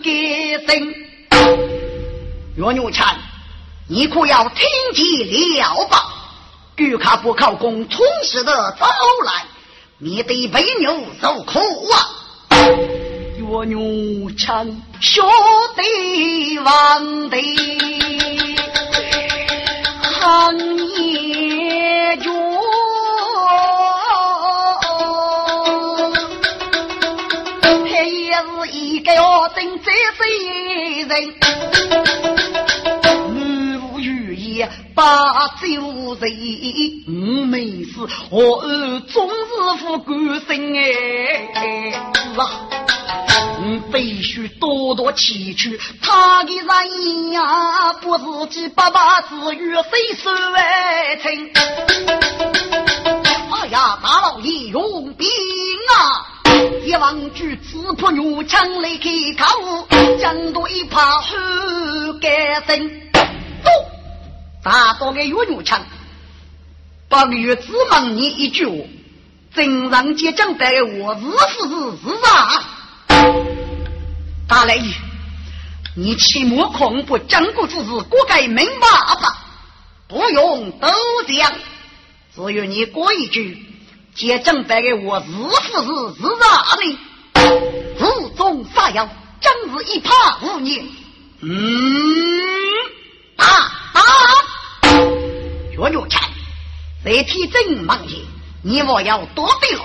[0.02, 0.94] 给声，
[2.56, 3.16] 岳牛强，
[3.92, 6.14] 你可要听其了吧？
[6.76, 8.86] 欲卡不靠功，充实的招
[9.26, 9.46] 来，
[9.98, 11.60] 你得为牛受苦
[11.90, 12.06] 啊！
[12.52, 14.68] 月牛强，
[15.02, 15.24] 小
[15.76, 17.42] 得王得，
[20.22, 20.56] 行
[20.88, 22.30] 业是。
[28.72, 31.49] 一个要等的这一人。
[35.00, 36.30] 把酒醉，
[37.08, 41.94] 我没事，我儿终是富贵生哎，
[42.34, 42.68] 是啊，
[43.62, 45.70] 我必须多多祈求
[46.02, 49.82] 他的人呀，不是几爸爸子与谁
[50.22, 51.50] 受爱情？
[53.52, 55.30] 哎呀，大老爷用兵
[55.96, 56.28] 啊！
[56.84, 59.10] 一望举子破牛枪来开
[59.42, 59.88] 口，
[60.20, 61.32] 将多一怕后
[62.20, 63.09] 改声。
[64.70, 65.84] 都打到个月牛枪，
[67.10, 68.76] 八个月只问你一句话：
[69.56, 72.64] 正上接将带我是不是是啥？
[74.48, 74.94] 大来爷，
[75.96, 79.44] 你切莫恐怖，将国之事，国该明白吧？
[80.08, 80.88] 不用多
[81.28, 81.52] 讲，
[82.36, 83.66] 只有你过一句。
[84.16, 85.58] 接正白的我是不是
[86.16, 87.00] 是啥呢？
[87.98, 89.10] 自中杀妖，
[89.40, 90.12] 真是一怕
[90.42, 90.86] 无念。
[91.42, 91.50] 嗯，
[93.40, 94.02] 打打，
[95.72, 96.22] 岳岳强，
[97.04, 98.18] 这天正忙些，
[98.62, 99.82] 你我要多对了，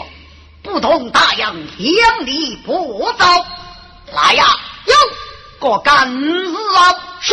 [0.63, 3.25] 不同大洋两里不走。
[4.13, 4.45] 来呀，
[4.87, 7.33] 有个干事啊，是。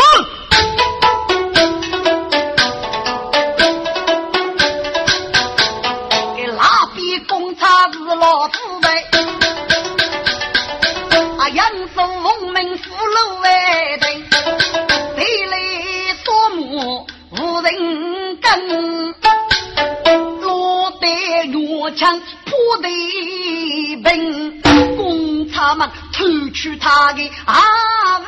[21.95, 24.61] 枪破敌兵，
[24.95, 28.19] 公差们偷取他的阿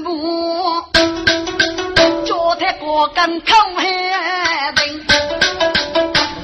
[0.00, 0.82] 母，
[2.24, 3.46] 脚踏过根口
[3.76, 5.06] 海兵，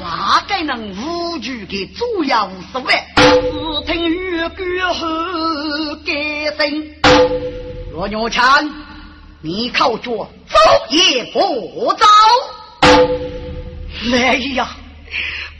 [0.00, 2.94] 哪个能无惧的主要是为？
[3.16, 4.62] 只听玉鼓
[4.94, 5.06] 后
[6.04, 6.12] 改
[6.56, 6.84] 声，
[7.92, 8.70] 罗牛强，
[9.40, 10.10] 你靠着
[10.46, 10.56] 走
[10.90, 12.06] 也不走。
[14.10, 14.68] 来呀，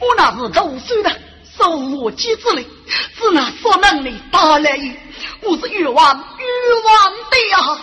[0.02, 1.12] 我那是读书的，
[1.56, 2.64] 手握机智的，
[3.16, 4.92] 只拿说能力打来也。
[5.42, 6.44] 我是欲望欲
[6.84, 7.78] 望的呀、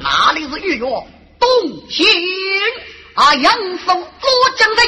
[0.00, 1.04] 哪里是欲望？
[1.38, 1.48] 动
[1.90, 2.06] 情
[3.12, 3.52] 啊，杨
[3.84, 4.80] 松做江人，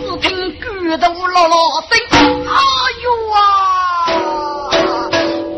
[0.00, 0.66] 只听鼓
[0.96, 1.96] 头啰啰声，
[2.44, 2.58] 啊
[3.04, 3.38] 哟啊！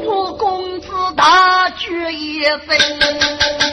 [0.05, 3.64] 我公子大决一生。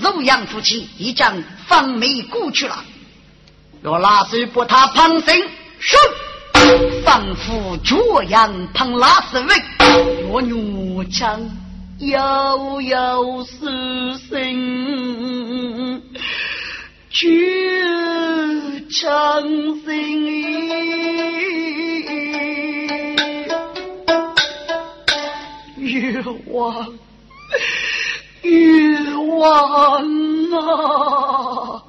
[0.00, 2.84] 强肉阳夫妻已将方梅过去了，
[3.82, 5.36] 若拉手把他旁身
[5.78, 5.96] 是
[7.04, 9.54] 仿佛脚样碰拉手喂，
[10.28, 11.40] 我女将
[11.98, 16.02] 悠悠失声，
[17.10, 17.28] 绝
[18.90, 19.42] 强
[19.84, 20.24] 心
[25.76, 27.03] 欲望。
[28.54, 29.42] 冤
[30.52, 31.82] 啊！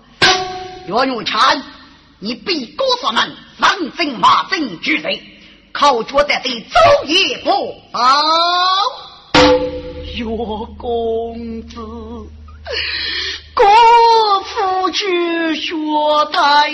[0.87, 1.61] 岳永强，
[2.19, 5.21] 你比哥子们上阵马阵俱备，
[5.71, 8.21] 靠脚在这走一步啊！
[10.15, 10.23] 岳
[10.77, 11.75] 公子，
[13.53, 13.65] 国
[14.43, 15.75] 父去学
[16.31, 16.71] 台，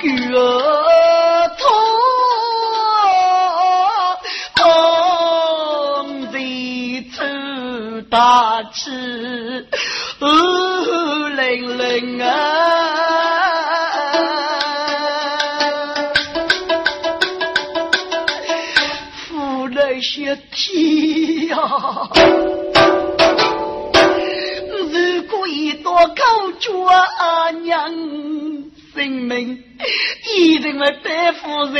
[0.00, 1.49] 自个
[8.10, 8.90] 大气
[10.18, 12.26] 冷冷啊，
[19.28, 21.56] 负那些天呀！
[24.90, 26.14] 如果一刀口
[26.58, 26.72] 绝
[27.20, 27.94] 阿娘
[28.92, 29.62] 性命，
[30.34, 31.78] 一定会得夫人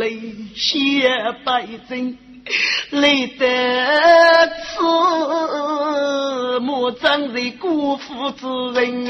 [0.00, 1.08] 泪血
[1.44, 2.18] 百针。
[2.90, 3.46] 累得
[4.64, 4.82] 此，
[6.60, 8.46] 莫长在辜负之
[8.80, 9.06] 人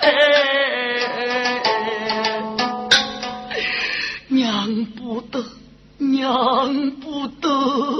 [0.00, 0.10] 哎！
[4.28, 5.44] 娘不得，
[5.98, 7.48] 娘不得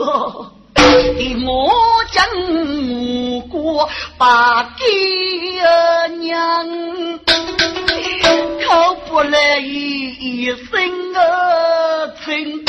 [0.05, 0.53] 啊！
[0.75, 1.71] 的我
[2.11, 2.25] 将
[2.89, 4.85] 无过把给
[6.19, 6.67] 娘，
[8.67, 11.21] 靠不来一生啊
[12.25, 12.65] 情。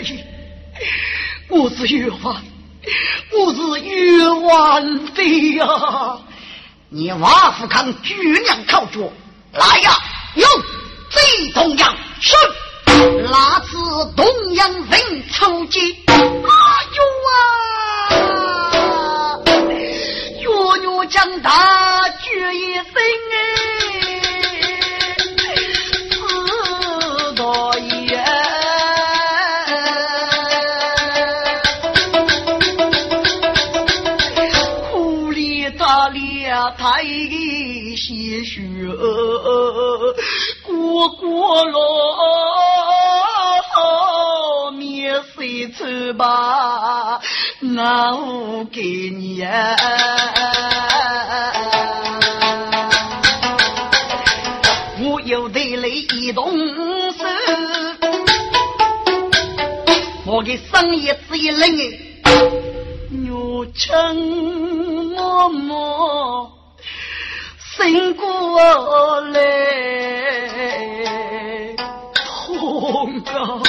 [0.00, 0.06] 来，
[1.48, 2.42] 我是冤枉，
[3.32, 5.66] 我是冤枉的呀！
[6.88, 9.12] 你瓦夫康举娘靠脚，
[9.52, 9.92] 来呀！
[10.36, 10.46] 有
[11.10, 12.34] 贼东阳是
[13.30, 13.76] 那次
[14.16, 14.24] 东
[14.54, 16.14] 阳人抽筋，哎
[16.96, 17.34] 呦啊！
[20.40, 20.46] 月
[20.80, 23.38] 月将大举一声哎，
[41.72, 41.80] 过
[43.76, 47.20] 了，面水出吧，
[47.62, 48.80] 我给
[49.10, 49.46] 你。
[55.02, 56.50] 我有得来一动
[57.12, 57.24] 手，
[60.26, 61.68] 我给生意只一冷
[62.24, 62.30] 哎，
[63.10, 64.16] 牛成
[65.14, 66.59] 默默。
[67.82, 69.40] 醒过来，
[72.14, 73.62] 痛啊！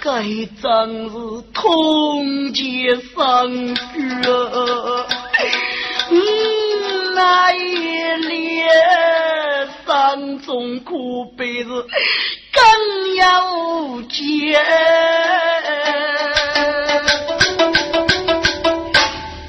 [0.00, 0.22] 该
[0.62, 1.12] 仗是
[1.52, 3.90] 痛结伤骨，
[7.16, 7.58] 那一
[8.28, 8.64] 列
[9.84, 13.22] 伤中苦悲是更要
[14.08, 14.62] 结，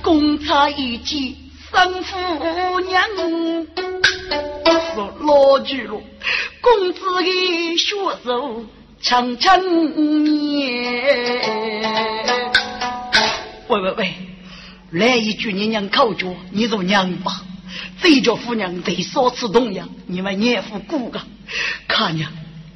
[0.01, 1.42] 公差一记。
[1.73, 3.03] 生父娘
[4.93, 5.99] 说老句了，
[6.61, 8.63] 公子的血肉
[9.01, 9.59] 长长
[10.23, 11.03] 年。
[13.67, 14.13] 喂喂喂，
[14.91, 17.41] 来一句你娘口角，你做娘吧。
[18.03, 21.19] 这叫夫娘得少吃东阳，你们娘夫顾个，
[21.87, 22.31] 看娘，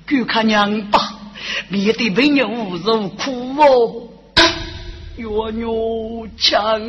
[0.07, 1.31] 就看娘吧，
[1.69, 4.09] 面对为娘无受苦哦，
[5.17, 5.67] 月月
[6.35, 6.81] 强。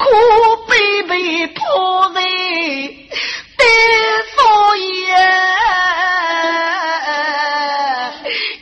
[0.00, 0.06] 苦
[0.66, 2.20] 悲悲破在
[3.58, 3.66] 丹
[4.32, 4.40] 少
[4.76, 5.12] 爷，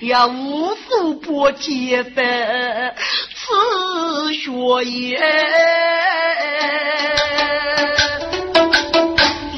[0.01, 2.16] 也无数波劫分
[3.36, 4.51] 此血
[4.84, 5.16] 液，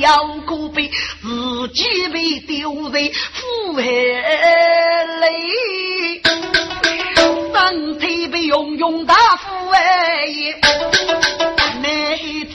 [0.00, 0.90] 要苦悲
[1.22, 3.82] 自己被丢在苦海
[5.22, 6.20] 里，
[7.54, 9.80] 身体被用用大夫哎。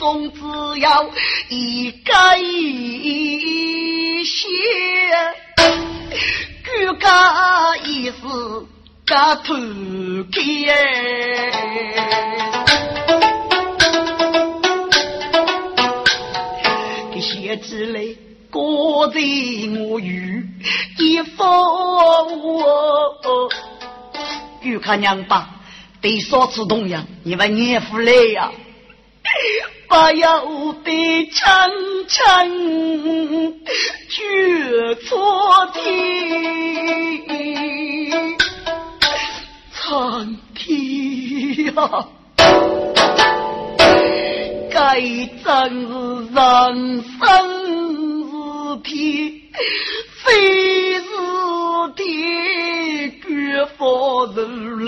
[0.06, 0.38] 总只
[0.78, 1.10] 要
[1.48, 4.46] 一个一些，
[6.62, 7.08] 举个
[7.84, 8.12] 一时
[9.04, 9.52] 个头
[10.30, 10.38] 开，
[17.12, 18.16] 这些之类，
[18.48, 19.18] 各在
[19.80, 20.40] 我与
[21.00, 21.48] 一方
[22.44, 23.50] 我，
[24.62, 25.50] 举看娘吧，
[26.00, 28.52] 对嫂子同样，你们岳父来呀。
[29.88, 30.44] 不要
[30.84, 31.70] 的长
[32.08, 32.48] 枪
[34.08, 35.82] 绝错天，
[39.72, 41.78] 苍天呀！
[44.70, 45.44] 该真
[45.86, 45.92] 是
[46.34, 46.36] 人
[47.18, 47.20] 生
[48.26, 48.30] 是
[48.82, 48.92] 天，
[50.24, 50.24] 非
[50.98, 51.04] 是
[51.94, 52.04] 天，
[53.22, 53.26] 绝
[53.78, 53.80] 不
[54.34, 54.36] 是
[54.84, 54.86] 人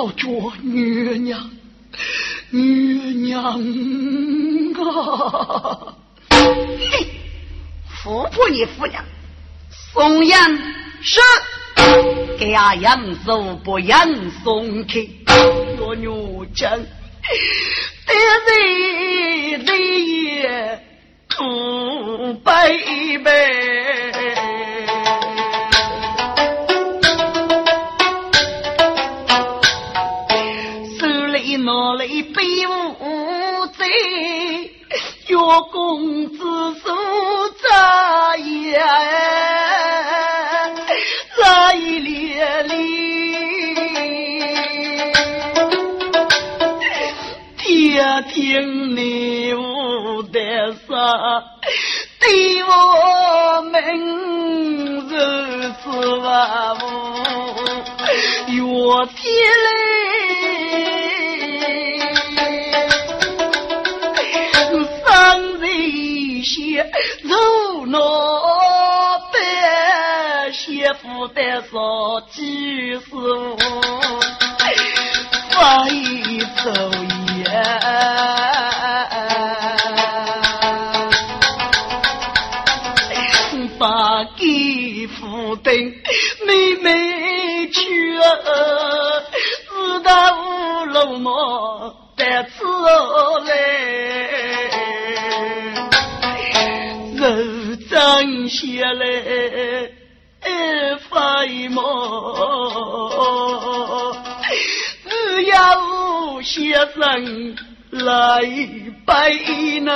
[0.00, 1.50] 我靠着女娘，
[2.48, 2.62] 女
[3.28, 3.44] 娘
[4.74, 5.94] 啊！
[8.02, 9.04] 扶婆你夫娘，
[9.92, 10.56] 送养
[11.02, 11.20] 是
[12.38, 14.08] 给俺杨寿不杨
[14.42, 15.06] 送开，
[15.78, 16.08] 我女
[16.54, 16.86] 将得
[18.46, 20.82] 罪罪也
[21.28, 24.49] 不悲悲。
[35.64, 36.38] 公子
[36.82, 36.90] 手
[37.62, 38.80] 扎眼，
[41.38, 42.78] 来连连，
[47.56, 50.96] 天听你无得啥，
[52.18, 53.82] 对我们
[55.08, 55.10] 如
[55.82, 55.84] 此
[56.18, 56.28] 万
[56.76, 56.78] 物，
[58.48, 58.56] 岳
[59.16, 59.22] 天
[59.64, 60.99] 嘞。
[66.42, 66.90] 些
[67.22, 67.98] 肉脑
[69.32, 73.56] 白，媳妇的少几十五，
[75.88, 76.70] 一走
[77.36, 77.44] 也，
[83.78, 85.74] 把给夫不等
[86.46, 88.22] 妹妹去啊，
[89.68, 91.30] 自打五路嘛
[98.50, 99.04] 下来
[101.08, 101.80] 发毛，
[105.08, 105.54] 只要
[106.42, 107.56] 先生
[107.90, 108.42] 来
[109.06, 109.30] 拜
[109.82, 109.88] 呢。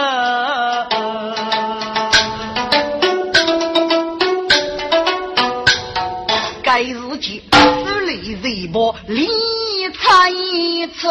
[6.64, 7.58] 在日间，手
[8.00, 9.28] 里微博理
[9.92, 10.30] 财
[10.96, 11.08] 处，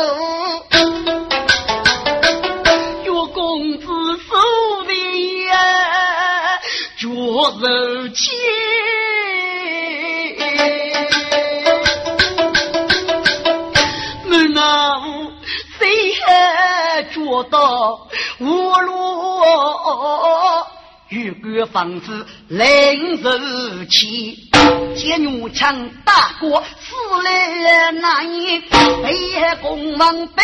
[21.54, 24.50] 月房子临时起，
[24.98, 28.60] 见女枪大过，死来难言。
[29.04, 30.44] 北宫王白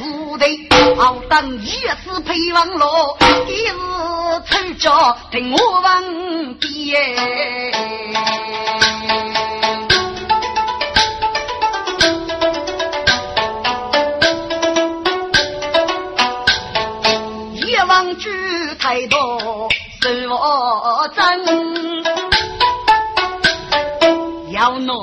[0.00, 3.16] 无敌，好当一是陪王老，
[3.48, 3.74] 一是
[4.46, 6.96] 出家听我王爹。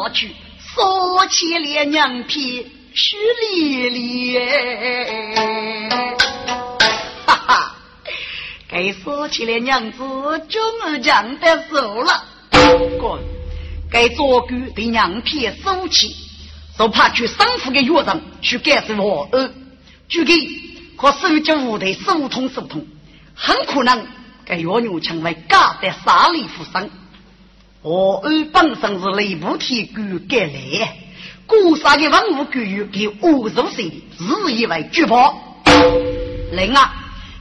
[0.10, 4.40] 去说起了娘皮徐丽丽，
[7.26, 7.76] 哈哈，
[8.70, 9.98] 该说起了娘子
[10.50, 12.24] 终于讲得走了。
[13.00, 13.20] 滚！
[13.92, 16.16] 该做狗的娘皮收起，
[16.78, 19.30] 就怕去生父的院上去干什么？
[19.32, 19.54] 呃，
[20.10, 20.34] 就给
[20.98, 22.86] 和手脚无的手痛手痛，
[23.34, 24.08] 很可能。
[24.46, 26.90] 该岳牛成为家的沙里富生，
[27.86, 30.98] 我二本身是雷部体官改来，
[31.46, 35.64] 古沙的文物官员给五十岁日以为举报。
[36.52, 36.90] 另外，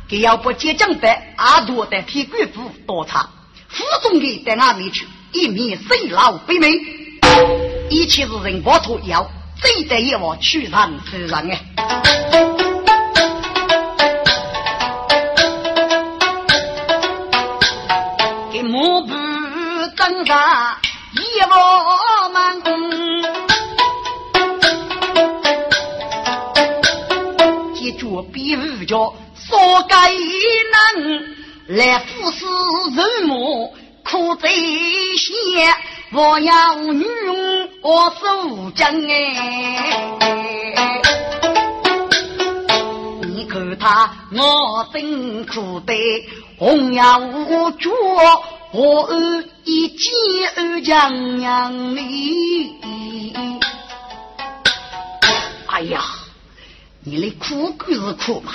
[0.07, 3.30] 给要不接奖的阿多的替官府多查，
[3.68, 5.07] 府中的在哪里去？
[5.32, 6.70] 一面水老北门，
[7.88, 9.26] 一切是人包头要，
[9.62, 12.24] 这得也往去上自然哎。
[20.07, 20.11] 一
[21.50, 22.61] 窝满，
[27.74, 31.24] 记住比武叫说该能
[31.68, 32.44] 来服侍
[32.94, 33.74] 人母
[34.05, 35.74] 苦在先，
[36.12, 37.02] 我要女
[37.80, 41.00] 我守将哎，
[43.22, 45.94] 你看他我真苦的
[46.59, 47.90] 红颜无主。
[48.77, 50.11] 我儿一见
[50.57, 52.75] 儿将娘哩，
[55.68, 56.03] 哎呀，
[57.05, 58.53] 你的苦可是苦嘛，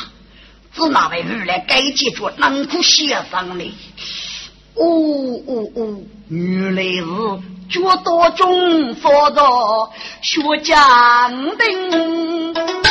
[0.76, 3.74] 只那位儿来该解决难苦先生哩。
[4.76, 4.84] 哦
[5.48, 9.90] 哦哦，原来是脚多中说到
[10.22, 10.76] 学讲
[11.56, 12.89] 的。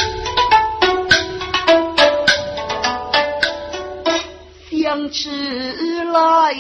[4.83, 5.29] 想起
[6.13, 6.55] 来，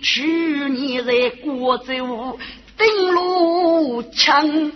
[0.00, 0.22] 去
[0.70, 1.12] 年在
[1.44, 2.38] 广州
[2.76, 4.70] 登陆枪，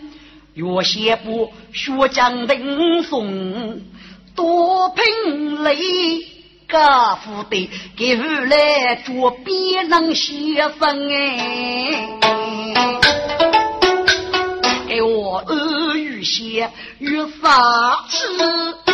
[0.55, 3.81] 岳先不学将登松，
[4.35, 5.77] 多凭泪，
[6.69, 12.19] 家父的给儿来做别人先生哎，
[14.89, 18.86] 给我儿与先与啥子？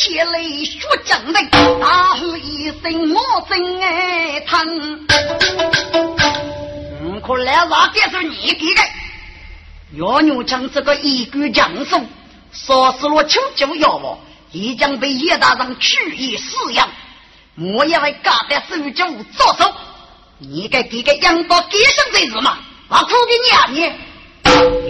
[0.00, 1.38] 起来血浆的，
[1.78, 5.06] 大喝一声我真爱疼。
[7.02, 8.80] 嗯，可来话这是你给的。
[9.92, 12.00] 岳牛将这个一杆枪手
[12.50, 14.18] 杀死了求救妖王，
[14.52, 16.88] 已将被叶大人取以饲养。
[17.58, 19.74] 我也会干的手脚着手。
[20.38, 22.56] 你该给个养到给上这日嘛？
[22.88, 23.92] 我苦给你啊你。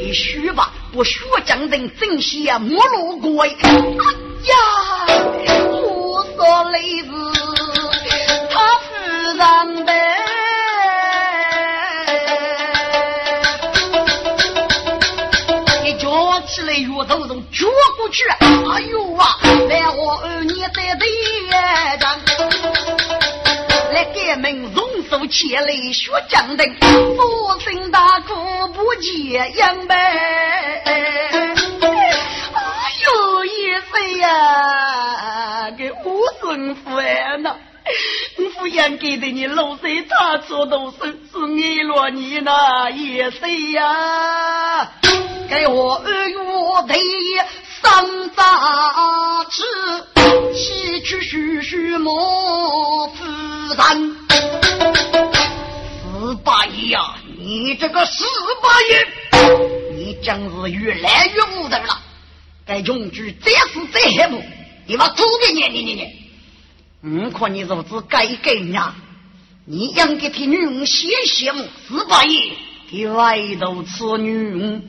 [0.06, 3.44] 你许吧，我血将人真些没路过。
[3.44, 4.54] 哎呀，
[5.70, 7.10] 我说雷子
[8.50, 8.88] 他夫
[9.36, 9.92] 人的，
[15.84, 19.38] 一脚起来越头中脚过去，哎呦啊，
[19.68, 21.06] 来我二你在对
[23.92, 24.04] 上。
[24.14, 26.64] 开门容手前来学讲的，
[27.16, 29.94] 父亲大哥不解养呗。
[30.84, 31.54] 哎
[33.04, 33.48] 呦，一
[33.90, 35.70] 岁呀！
[36.40, 37.00] 孙夫
[37.42, 37.54] 呐，
[38.60, 43.38] 我养给的你老岁他做都是是爱了你那也是
[43.72, 44.90] 呀，
[45.48, 46.36] 给我二月
[46.88, 46.94] 的
[47.80, 49.62] 三杂志，
[50.54, 53.24] 西去徐徐莫夫
[53.74, 54.16] 人，
[56.02, 58.24] 十八爷呀，你这个十
[58.62, 59.06] 八爷，
[59.94, 62.00] 你真是越来越无德了。
[62.66, 64.42] 该用句再是再黑幕，
[64.86, 65.94] 你把猪给你你你
[67.02, 68.94] 你，我看你如此该该呀！
[69.66, 72.52] 你应该替女人写写目，十八爷
[72.90, 74.80] 给外头此女，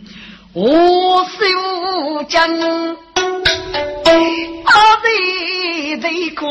[0.53, 2.47] 我手将
[4.65, 4.97] 阿
[5.91, 6.45] 妹这可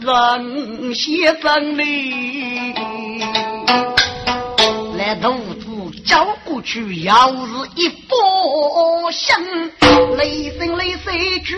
[0.00, 2.74] 让先生你
[4.96, 9.36] 来肚子交过去，要是一不行，
[10.16, 11.12] 雷声雷声
[11.44, 11.56] 去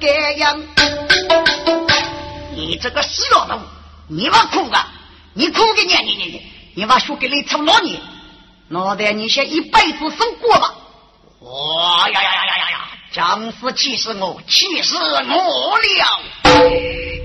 [0.00, 0.62] 干样。
[2.54, 3.58] 你这个死老头，
[4.08, 4.88] 你妈哭啊！
[5.34, 6.42] 你哭个年你你你，
[6.76, 8.00] 你把书给你抽老年，
[8.68, 10.74] 脑袋你先一辈子受过吧！
[11.40, 12.88] 哇呀呀呀呀呀呀！
[13.14, 16.20] 张氏气死我，气死我了！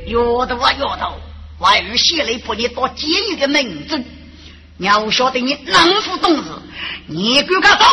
[0.06, 1.20] 丫头啊丫头，
[1.58, 4.00] 外语写了不你到监狱的名字，
[4.78, 6.44] 要晓得你能否懂事，
[7.08, 7.86] 你给他走，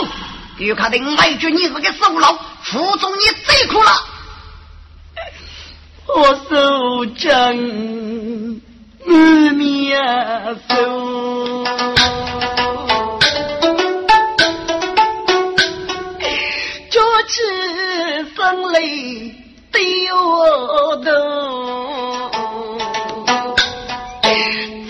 [0.59, 3.91] 给他的外句你是个瘦佬，服从你最苦了。
[6.09, 7.57] 我手掌。
[9.09, 10.03] 满面
[10.69, 11.65] 愁，
[17.29, 17.43] 起
[18.35, 19.35] 生泪
[19.73, 21.11] 对我头，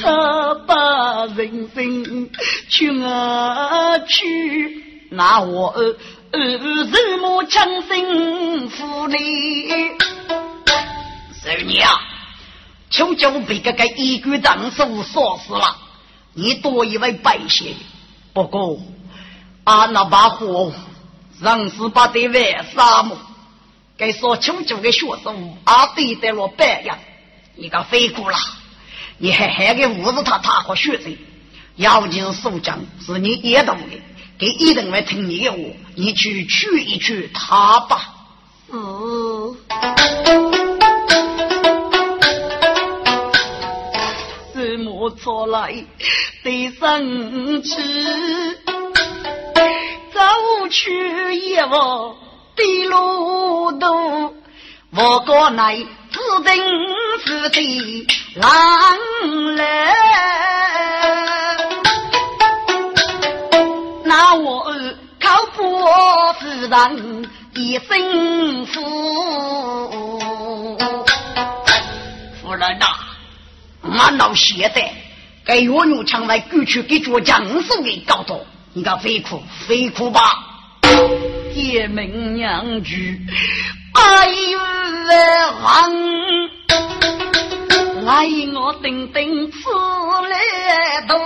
[0.03, 2.31] 他把人生
[2.69, 5.75] 去啊去，那我
[6.33, 9.97] 什么强身负力？
[11.43, 11.91] 是你啊！
[12.91, 15.77] 求求被这个一举长手杀死了，
[16.35, 17.75] 你多一位百姓。
[18.33, 18.79] 不过，
[19.65, 20.71] 俺那把火
[21.41, 23.17] 让是把对外杀么？
[23.97, 26.99] 该说求救的学生，阿对待了白样，
[27.55, 28.37] 你个飞过了，
[29.19, 31.17] 你还还给侮辱他他和学生，
[31.77, 34.01] 尤其是首长是你一动的，
[34.39, 35.59] 给一等来听你的话，
[35.95, 38.15] 你去劝一劝他吧。
[38.73, 39.57] 嗯。
[45.19, 45.73] 错来
[46.43, 47.77] 得生气，
[50.69, 52.17] 去一望
[52.57, 54.35] 的路途，
[54.91, 55.77] 我过来
[56.11, 56.63] 自定
[57.25, 58.07] 是的
[58.37, 58.99] 狼
[59.57, 59.95] 来，
[64.05, 64.73] 那我
[65.21, 65.87] 靠不
[66.41, 66.97] 自然
[67.55, 68.81] 一生福，
[72.43, 72.87] 夫人呐。
[73.83, 74.93] 俺老现在
[75.45, 78.41] 给岳牛场外过去给做将士给搞到，
[78.73, 80.46] 你个飞哭飞哭吧！
[81.55, 83.19] 爹门娘婿
[83.93, 84.01] 百
[84.59, 85.71] 万王，
[88.05, 89.59] 来我等等此
[90.31, 91.19] 来到。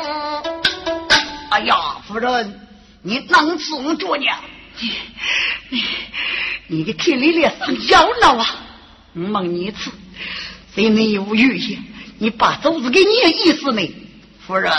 [1.51, 1.75] 哎呀，
[2.07, 2.61] 夫人，
[3.03, 4.39] 你能吃我做娘？
[4.79, 4.93] 你
[5.69, 5.83] 你
[6.69, 8.47] 你的天里脸上要闹啊！
[9.15, 9.91] 我问你一次，
[10.75, 11.83] 谁没有预言？
[12.19, 13.11] 你把粽子给你
[13.45, 13.93] 意思没，
[14.47, 14.73] 夫人？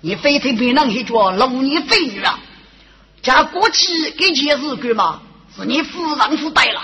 [0.00, 2.38] 你非得别人去做龙女妃女啊？
[3.22, 5.22] 家过去给钱是干嘛？
[5.56, 6.80] 是你夫人夫带了。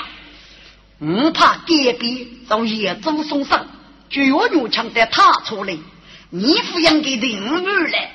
[0.99, 3.67] 我怕爹爹从野州送上，
[4.11, 5.77] 就要女强的他出来。
[6.31, 8.13] 你抚养给人女来，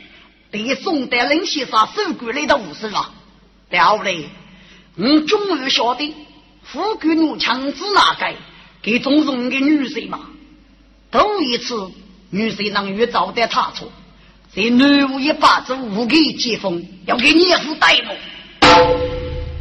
[0.52, 3.12] 被宋代林先生收过来的五十了。
[3.70, 4.30] 了嘞，
[4.98, 6.14] 我终于晓得，
[6.64, 8.36] 富贵女强是哪个？
[8.82, 10.20] 给种种的女婿嘛。
[11.12, 11.92] 头一次，
[12.30, 13.92] 女婿能遇招待他错，
[14.54, 18.14] 在南无一把子无给接风，要给你副戴帽。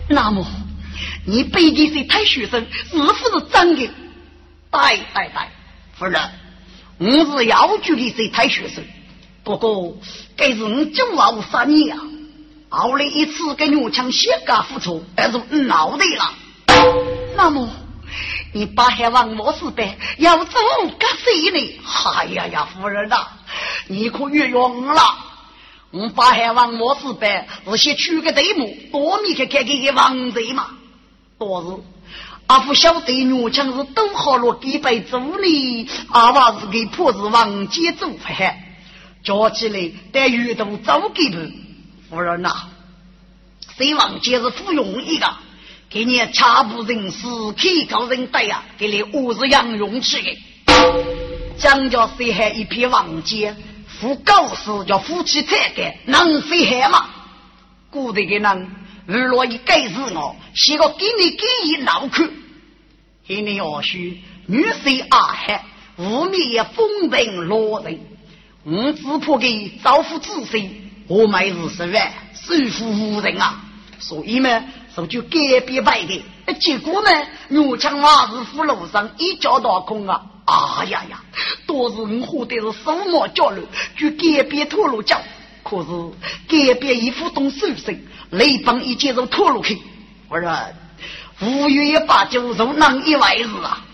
[0.09, 0.45] 那么，
[1.25, 3.89] 你背的是太学生，是不是真的？
[4.73, 5.43] 对对对，
[5.97, 6.21] 夫人，
[6.99, 8.83] 我是要求的是太学生，
[9.45, 9.97] 不过
[10.37, 12.03] 该是我九五三年啊，
[12.71, 16.35] 后来一次给女强写个付出，但是闹的了。
[17.37, 17.69] 那么。
[18.53, 20.55] 你把海王莫四百要走
[20.99, 21.81] 个谁呢？
[22.17, 23.25] 哎呀呀，夫人呐，
[23.89, 25.03] 你可冤枉了！
[25.93, 30.69] 我把海王莫四百是先取个对目，多米看看给个王贼嘛。
[31.39, 31.83] 多是
[32.47, 38.57] 阿父晓得女强是都好了几百族呢，阿娃是给破子王杰做饭，
[39.25, 41.39] 叫起来带鱼头走给他。
[42.09, 42.69] 夫人呐，
[43.77, 45.27] 谁王杰是芙蓉一个？
[45.89, 51.30] 给你差不人死，可高人带呀，给你五日养用去的。
[51.61, 53.55] 江家谁还一片王家，
[53.87, 57.07] 夫高士叫夫妻太监，能谁害吗？
[57.91, 58.71] 古代的人，
[59.05, 62.27] 如若一改日我，写个给你给一脑壳，
[63.27, 65.67] 给你要许女婿阿海，
[65.99, 68.01] 污蔑风平落人，
[68.65, 70.71] 我只怕给招夫子孙，
[71.09, 73.61] 我买日十万，收服无人啊！
[73.99, 76.25] 所以嘛，我就改变白的，
[76.55, 77.11] 结果呢，
[77.63, 80.23] 我枪马是虎路上一脚打空啊！
[80.47, 81.21] 啊呀呀，
[81.67, 83.63] 多是我活的是手忙脚乱，
[83.97, 85.21] 就改变脱路脚。
[85.63, 85.87] 可是
[86.49, 89.81] 改变一副动手身，雷帮一接受脱路去，
[90.29, 90.75] 不然
[91.41, 93.85] 无月一把酒肉能一外日啊！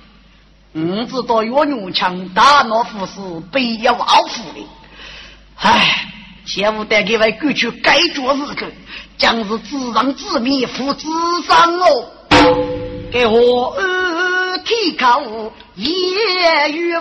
[0.73, 3.13] 我知道岳牛强大脑富士
[3.53, 4.67] 被要傲富的，
[5.57, 6.09] 唉，
[6.47, 8.73] 切勿带给外过去改做日子，
[9.19, 11.09] 将是自让自灭，负自
[11.47, 12.09] 伤哦！
[13.13, 15.23] 给我二提考
[15.75, 17.01] 夜雨雾。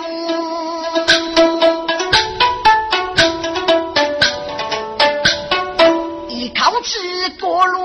[6.84, 7.00] 起
[7.39, 7.80] 过路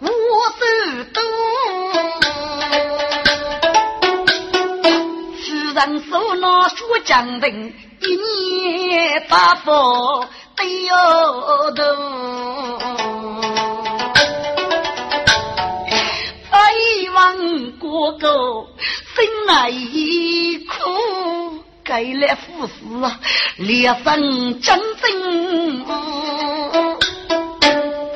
[0.00, 0.10] 无手
[1.14, 1.22] 多，
[5.36, 5.44] 夫
[5.74, 5.78] 人
[6.10, 10.26] 手拿书将人，一年八方
[10.56, 12.41] 得要多。
[18.02, 18.66] 望过沟，
[19.14, 23.20] 心内苦，该来赴死啊，
[23.58, 25.84] 烈生真正。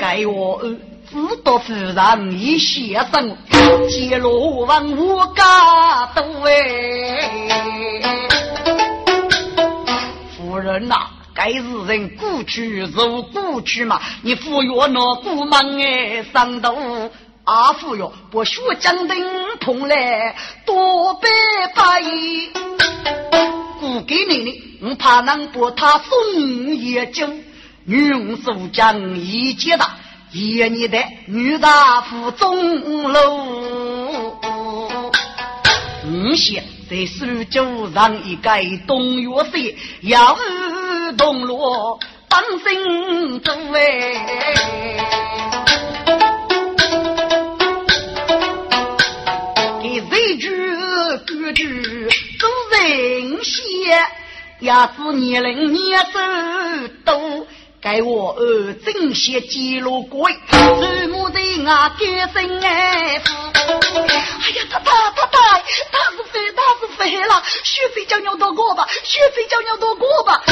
[0.01, 0.61] 待我
[1.09, 3.37] 知道夫人已先生，
[3.89, 6.51] 揭露万我家多哎。
[10.37, 10.97] 夫人呐，
[11.32, 16.74] 该是人过去如过去嘛，你赴约那不忙哎，上头
[17.47, 19.16] 阿夫哟，不学将灯
[19.61, 20.34] 碰来
[20.64, 21.28] 多拜
[21.76, 22.03] 拜。
[23.78, 27.24] 姑给你的，我怕能把他送也酒。
[27.84, 29.97] 女红手将一接大，
[30.32, 33.36] 一年的女大夫钟楼。
[36.05, 39.53] 五些在苏州上一盖东岳山，
[40.03, 40.36] 要
[41.16, 43.86] 东路当心走哎。
[51.26, 52.08] 歌句
[52.38, 54.06] 做人些，
[54.60, 56.16] 要是年龄年走
[57.04, 57.46] 多。
[57.78, 63.16] 给我儿正些记录过，祖母的啊改生哎。
[63.16, 65.58] 哎呀，他他他他，
[65.92, 70.42] 他是飞他是飞了，学飞叫鸟多过吧，学飞叫鸟多过吧。